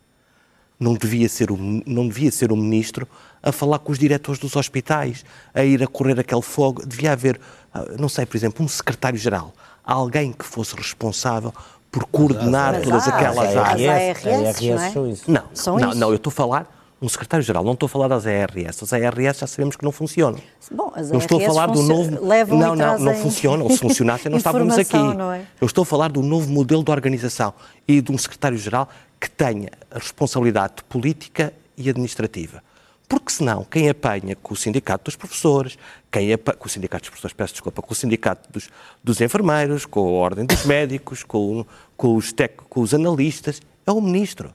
[0.78, 3.06] Não devia ser um, não devia ser um ministro
[3.42, 5.24] a falar com os diretores dos hospitais,
[5.54, 6.86] a ir a correr aquele fogo.
[6.86, 7.40] Devia haver,
[7.72, 9.52] ah, não sei, por exemplo, um secretário-geral,
[9.84, 11.52] alguém que fosse responsável
[11.90, 14.18] por coordenar mas, todas aquelas áreas.
[14.18, 14.90] As ARS, não, é?
[14.90, 15.30] são isso.
[15.30, 15.98] Não, são não, isso?
[15.98, 18.82] não, eu estou a falar um secretário-geral, não estou a falar das ARS.
[18.82, 20.40] As ARS já sabemos que não funcionam.
[20.70, 22.10] Bom, as eu estou a falar do novo.
[22.56, 23.70] não, não, não funcionam.
[23.70, 24.96] Se funcionassem, não estávamos aqui.
[24.96, 25.42] É?
[25.60, 27.54] Eu estou a falar do novo modelo de organização
[27.86, 28.88] e de um secretário-geral
[29.20, 32.62] que tenha a responsabilidade política e administrativa.
[33.08, 35.78] Porque senão, quem apanha com o sindicato dos professores,
[36.10, 38.68] quem apanha, com o sindicato dos professores, peço desculpa, com o sindicato dos,
[39.02, 41.64] dos enfermeiros, com a ordem dos médicos, com,
[41.96, 44.54] com, os, tec, com os analistas, é o ministro.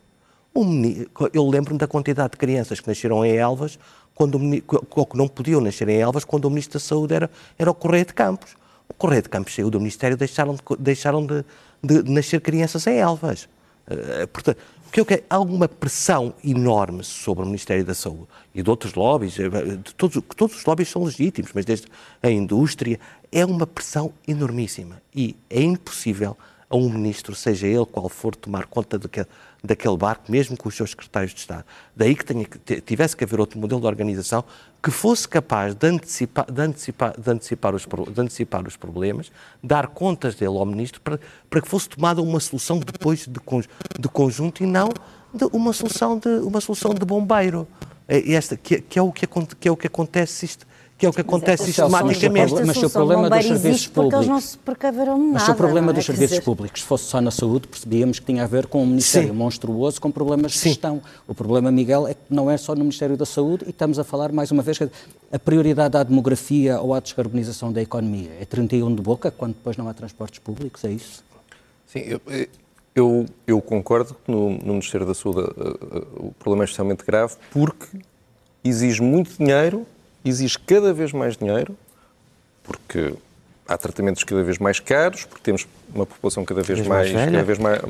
[0.54, 0.64] O
[1.34, 3.80] eu lembro-me da quantidade de crianças que nasceram em Elvas,
[4.14, 4.40] quando
[4.96, 7.74] ou que não podiam nascer em Elvas, quando o Ministro da Saúde era, era o
[7.74, 8.56] Correio de Campos.
[8.88, 11.44] O Correio de Campos saiu do Ministério, deixaram de, deixaram de,
[11.84, 13.50] de nascer crianças em Elvas.
[13.88, 14.58] Uh, portanto,
[14.94, 19.40] porque eu há alguma pressão enorme sobre o Ministério da Saúde e de outros lobbies,
[19.40, 21.88] eh, de todos, todos os lobbies são legítimos, mas desde
[22.22, 23.00] a indústria,
[23.32, 26.38] é uma pressão enormíssima e é impossível
[26.74, 29.28] a um ministro, seja ele qual for, tomar conta daquele,
[29.64, 31.64] daquele barco, mesmo com os seus secretários de Estado.
[31.96, 32.48] Daí que tenha,
[32.84, 34.44] tivesse que haver outro modelo de organização
[34.82, 39.32] que fosse capaz de antecipar, de antecipar, de antecipar, os, de antecipar os problemas,
[39.64, 43.40] dar contas dele ao ministro, para, para que fosse tomada uma solução depois de,
[44.00, 44.90] de conjunto e não
[45.32, 47.68] de uma, solução de, uma solução de bombeiro.
[48.08, 49.28] É esta, que, que, é o que,
[49.60, 50.58] que é o que acontece
[50.98, 52.54] que é o que acontece sistematicamente.
[52.66, 54.20] Mas se o problema dos serviços públicos.
[54.20, 55.94] Eles não se precaveram nada, mas se o problema é?
[55.94, 56.44] dos serviços dizer...
[56.44, 59.36] públicos fosse só na saúde, percebíamos que tinha a ver com um Ministério Sim.
[59.36, 60.70] monstruoso com problemas de Sim.
[60.70, 61.02] gestão.
[61.28, 64.04] O problema, Miguel, é que não é só no Ministério da Saúde e estamos a
[64.04, 64.90] falar, mais uma vez, que
[65.32, 69.76] a prioridade à demografia ou à descarbonização da economia é 31 de boca, quando depois
[69.76, 71.24] não há transportes públicos, é isso?
[71.88, 72.22] Sim, eu,
[72.96, 77.04] Eu, eu concordo que no, no Ministério da Saúde uh, uh, o problema é especialmente
[77.04, 77.88] grave porque
[78.64, 79.86] exige muito dinheiro,
[80.24, 81.76] exige cada vez mais dinheiro,
[82.64, 83.14] porque
[83.68, 87.44] há tratamentos cada vez mais caros, porque temos uma população cada vez, mais, mais cada
[87.44, 87.82] vez mais,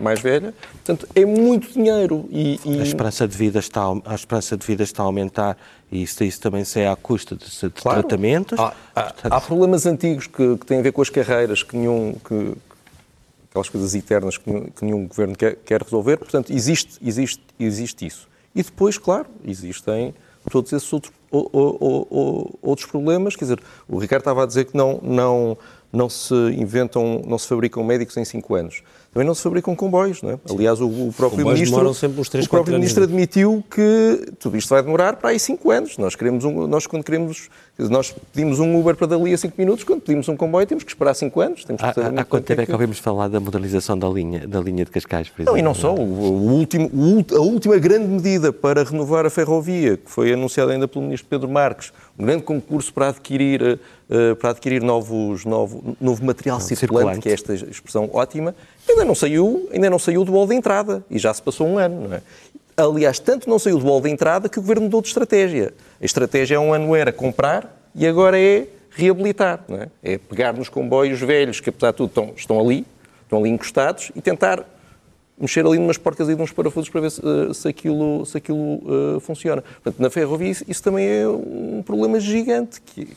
[0.00, 0.54] mais velha.
[0.84, 2.26] Portanto, é muito dinheiro.
[2.30, 2.80] E, e...
[2.80, 5.56] A, esperança de vida está, a esperança de vida está a aumentar
[5.90, 8.00] e isso, isso também se é à custa de, de claro.
[8.00, 8.58] tratamentos.
[8.58, 9.32] Há, há, Portanto...
[9.32, 12.14] há, problemas antigos que, que, têm a ver com as carreiras, que nenhum...
[12.24, 12.54] Que,
[13.50, 16.18] aquelas coisas eternas que nenhum, que nenhum governo quer, quer resolver.
[16.18, 18.28] Portanto, existe, existe, existe isso.
[18.54, 20.14] E depois, claro, existem
[20.50, 23.36] todos esses outros, ou, ou, ou, outros problemas.
[23.36, 25.58] Quer dizer, o Ricardo estava a dizer que não, não,
[25.92, 28.82] não se inventam, não se fabricam médicos em 5 anos
[29.16, 30.38] também não se fabricam comboios, não é?
[30.50, 34.68] Aliás, o, o próprio ministro, sempre uns 3, o próprio ministro admitiu que tudo isto
[34.68, 35.96] vai demorar para aí 5 anos.
[35.96, 37.48] Nós queremos um, nós quando queremos,
[37.78, 40.90] nós pedimos um Uber para dali a 5 minutos, quando pedimos um comboio temos que
[40.90, 41.64] esperar 5 anos.
[41.64, 44.84] Temos há, há quanto tempo é que ouvimos falar da modernização da linha, da linha
[44.84, 45.52] de Cascais, por exemplo?
[45.54, 45.94] Não, e não só.
[45.94, 46.90] O, o último,
[47.32, 51.48] a última grande medida para renovar a ferrovia, que foi anunciada ainda pelo ministro Pedro
[51.48, 57.20] Marques, um grande concurso para adquirir, uh, para adquirir novos, novo, novo material circulante, circulante,
[57.20, 58.54] que é esta expressão ótima,
[58.88, 61.78] ainda não saiu, ainda não saiu do bolo de entrada e já se passou um
[61.78, 62.22] ano, não é?
[62.76, 65.72] Aliás, tanto não saiu do bolo de entrada que o governo mudou de estratégia.
[66.00, 69.88] A estratégia há um ano era comprar e agora é reabilitar, não é?
[70.02, 72.86] É pegar nos comboios velhos que apesar de tudo estão, estão ali,
[73.22, 74.64] estão ali encostados e tentar
[75.38, 78.58] mexer ali numas porcas e nos parafusos para ver se, eh, se aquilo, se aquilo
[78.58, 79.62] uh, funciona.
[79.62, 83.08] Portanto, na ferrovia isso, isso, também é um problema gigante que,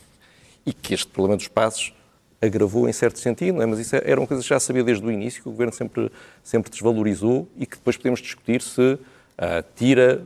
[0.66, 1.94] e que este problema dos passos
[2.42, 3.66] agravou em certo sentido, não é?
[3.66, 5.74] mas isso é, era uma coisa que já sabia desde o início, que o Governo
[5.74, 6.12] sempre,
[6.44, 9.00] sempre desvalorizou e que depois podemos discutir se uh,
[9.76, 10.26] tira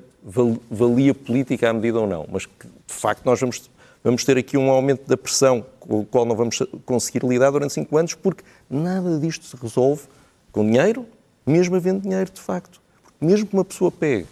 [0.70, 2.26] valia política à medida ou não.
[2.32, 3.70] Mas que, de facto, nós vamos,
[4.04, 7.74] vamos ter aqui um aumento da pressão com o qual não vamos conseguir lidar durante
[7.74, 10.04] cinco anos, porque nada disto se resolve
[10.52, 11.06] com dinheiro,
[11.46, 12.82] mesmo havendo dinheiro, de facto.
[13.04, 14.28] Porque mesmo que uma pessoa pegue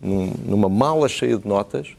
[0.00, 1.94] num, numa mala cheia de notas,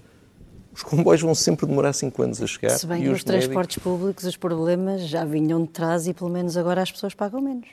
[0.75, 2.77] os comboios vão sempre demorar 5 anos a chegar.
[2.77, 6.57] Se bem que os, transportes públicos, os problemas já vinham de trás e pelo menos
[6.57, 7.67] agora as pessoas pagam menos.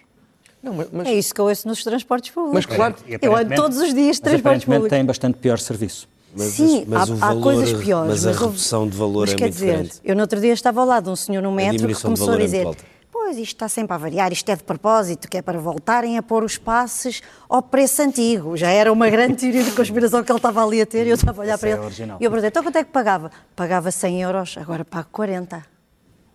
[0.63, 1.09] Não, mas...
[1.09, 2.65] É isso que eu ouço nos transportes públicos.
[2.65, 4.89] Mas claro, eu ando todos os dias de transportes públicos.
[4.89, 6.09] tem bastante pior serviço.
[6.35, 8.11] Mas, Sim, mas há, valor, há, coisas piores.
[8.11, 9.93] Mas a redução de valor mas é quer muito dizer, grande.
[10.05, 12.37] Eu no outro dia estava ao lado de um senhor no metro que começou a
[12.37, 12.67] é dizer
[13.13, 16.23] Pois, isto está sempre a variar, isto é de propósito, que é para voltarem a
[16.23, 18.57] pôr os passes ao preço antigo.
[18.57, 21.15] Já era uma grande teoria de conspiração que ele estava ali a ter e eu
[21.15, 21.81] estava a olhar Esse para é ele.
[21.83, 22.17] Original.
[22.19, 23.31] E eu perguntei, então quanto é que pagava?
[23.55, 25.63] Pagava 100 euros, agora pago 40.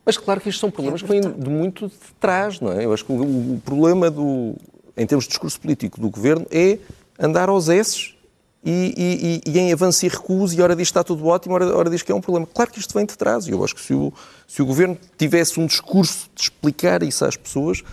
[0.06, 2.86] Mas claro que isto são problemas que vêm de muito de trás, não é?
[2.86, 3.24] Eu acho que o,
[3.56, 4.56] o problema, do,
[4.96, 6.78] em termos de discurso político do governo, é
[7.20, 8.16] andar aos esses
[8.64, 11.76] e, e, e, em avanço e recuso, e ora diz que está tudo ótimo, ora,
[11.76, 12.48] ora diz que é um problema.
[12.54, 14.12] Claro que isto vem de trás, e eu acho que se o,
[14.48, 17.84] se o Governo tivesse um discurso de explicar isso às pessoas,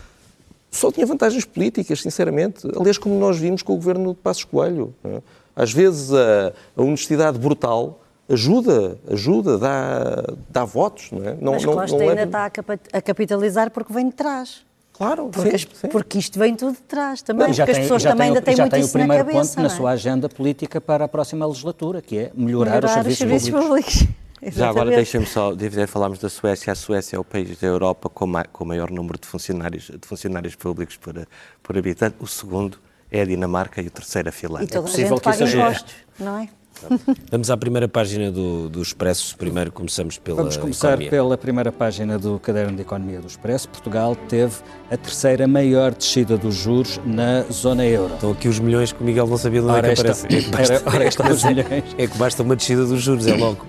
[0.70, 2.66] só tinha vantagens políticas, sinceramente.
[2.76, 4.92] Aliás, como nós vimos com o Governo de Passos Coelho.
[5.04, 5.22] É?
[5.54, 11.36] Às vezes a, a honestidade brutal ajuda, ajuda, dá, dá votos, não é?
[11.40, 12.24] Não, Mas Costa não, não ainda é...
[12.24, 12.50] está
[12.92, 14.64] a capitalizar porque vem de trás.
[14.94, 15.88] Claro, porque, sim, sim.
[15.88, 18.96] porque isto vem tudo de trás também, porque as pessoas também ainda têm muito isso
[18.96, 19.18] na cabeça.
[19.18, 19.68] Já tem o primeiro ponto na é?
[19.68, 23.50] sua agenda política para a próxima legislatura, que é melhorar, melhorar os serviços, os serviços
[23.50, 23.94] públicos.
[23.94, 24.24] públicos.
[24.56, 26.72] Já agora deixem-me só dizer, falarmos da Suécia.
[26.72, 30.06] A Suécia é o país da Europa com, com o maior número de funcionários, de
[30.06, 31.26] funcionários públicos por,
[31.62, 32.16] por habitante.
[32.20, 32.78] O segundo
[33.10, 34.66] é a Dinamarca e o terceiro a Finlândia.
[34.66, 36.48] E toda é possível que isso impostos, não é?
[37.30, 39.36] Vamos à primeira página do, do Expresso.
[39.36, 41.10] Primeiro começamos pela Vamos começar economia.
[41.10, 43.68] pela primeira página do Caderno de Economia do Expresso.
[43.68, 44.54] Portugal teve
[44.90, 48.14] a terceira maior descida dos juros na zona euro.
[48.14, 50.26] Estão aqui os milhões que o Miguel não sabia de onde é que aparece.
[50.26, 53.66] É que basta, ora, ora é que basta uma descida dos juros, é logo.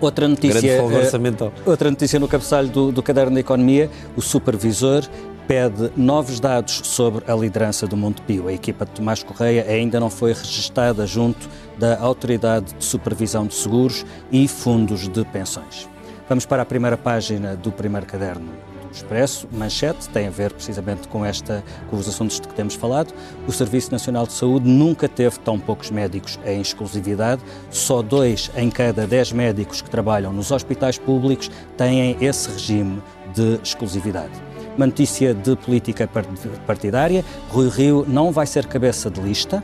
[0.00, 5.02] Outra notícia, uh, outra notícia no cabeçalho do, do Caderno da Economia, o supervisor
[5.46, 8.48] pede novos dados sobre a liderança do Montepio.
[8.48, 11.48] A equipa de Tomás Correia ainda não foi registada junto
[11.78, 15.88] da Autoridade de Supervisão de Seguros e Fundos de Pensões.
[16.28, 18.52] Vamos para a primeira página do primeiro caderno
[18.94, 23.12] Expresso, manchete, tem a ver precisamente com, esta, com os assuntos de que temos falado.
[23.46, 27.42] O Serviço Nacional de Saúde nunca teve tão poucos médicos em exclusividade.
[27.70, 33.02] Só dois em cada dez médicos que trabalham nos hospitais públicos têm esse regime
[33.34, 34.32] de exclusividade.
[34.76, 36.08] Uma notícia de política
[36.64, 39.62] partidária: Rui Rio não vai ser cabeça de lista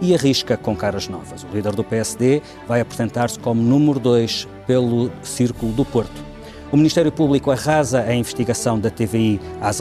[0.00, 1.44] e arrisca com caras novas.
[1.44, 6.29] O líder do PSD vai apresentar-se como número 2 pelo Círculo do Porto.
[6.72, 9.80] O Ministério Público arrasa a investigação da TVI às,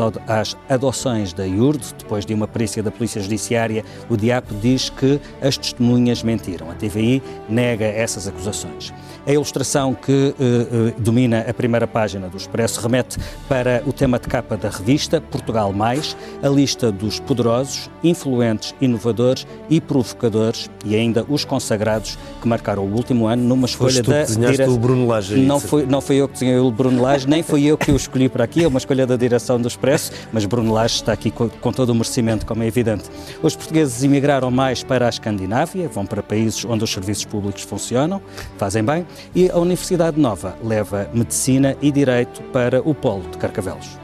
[0.68, 1.94] adoções da IURD.
[2.00, 6.72] Depois de uma perícia da Polícia Judiciária, o DIAP diz que as testemunhas mentiram.
[6.72, 8.92] A TVI nega essas acusações.
[9.28, 14.18] A ilustração que uh, uh, domina a primeira página do Expresso remete para o tema
[14.18, 20.96] de capa da revista, Portugal Mais, a lista dos poderosos, influentes, inovadores e provocadores e
[20.96, 24.24] ainda os consagrados que marcaram o último ano numa escolha da...
[24.24, 24.64] Dire...
[24.64, 25.36] o Bruno Lage.
[25.36, 27.96] Não foi, não foi eu que desenhei o Bruno Lage, nem foi eu que o
[27.98, 31.30] escolhi para aqui, é uma escolha da direção do Expresso, mas Bruno Lage está aqui
[31.30, 33.04] com, com todo o merecimento, como é evidente.
[33.44, 38.22] Os portugueses emigraram mais para a Escandinávia, vão para países onde os serviços públicos funcionam,
[38.58, 39.06] fazem bem,
[39.36, 44.00] e a Universidade Nova leva Medicina e Direito para o Polo de Carcavelos.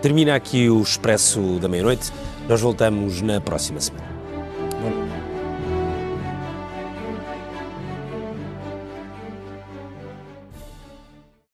[0.00, 2.12] Termina aqui o Expresso da Meia-Noite.
[2.48, 4.13] Nós voltamos na próxima semana.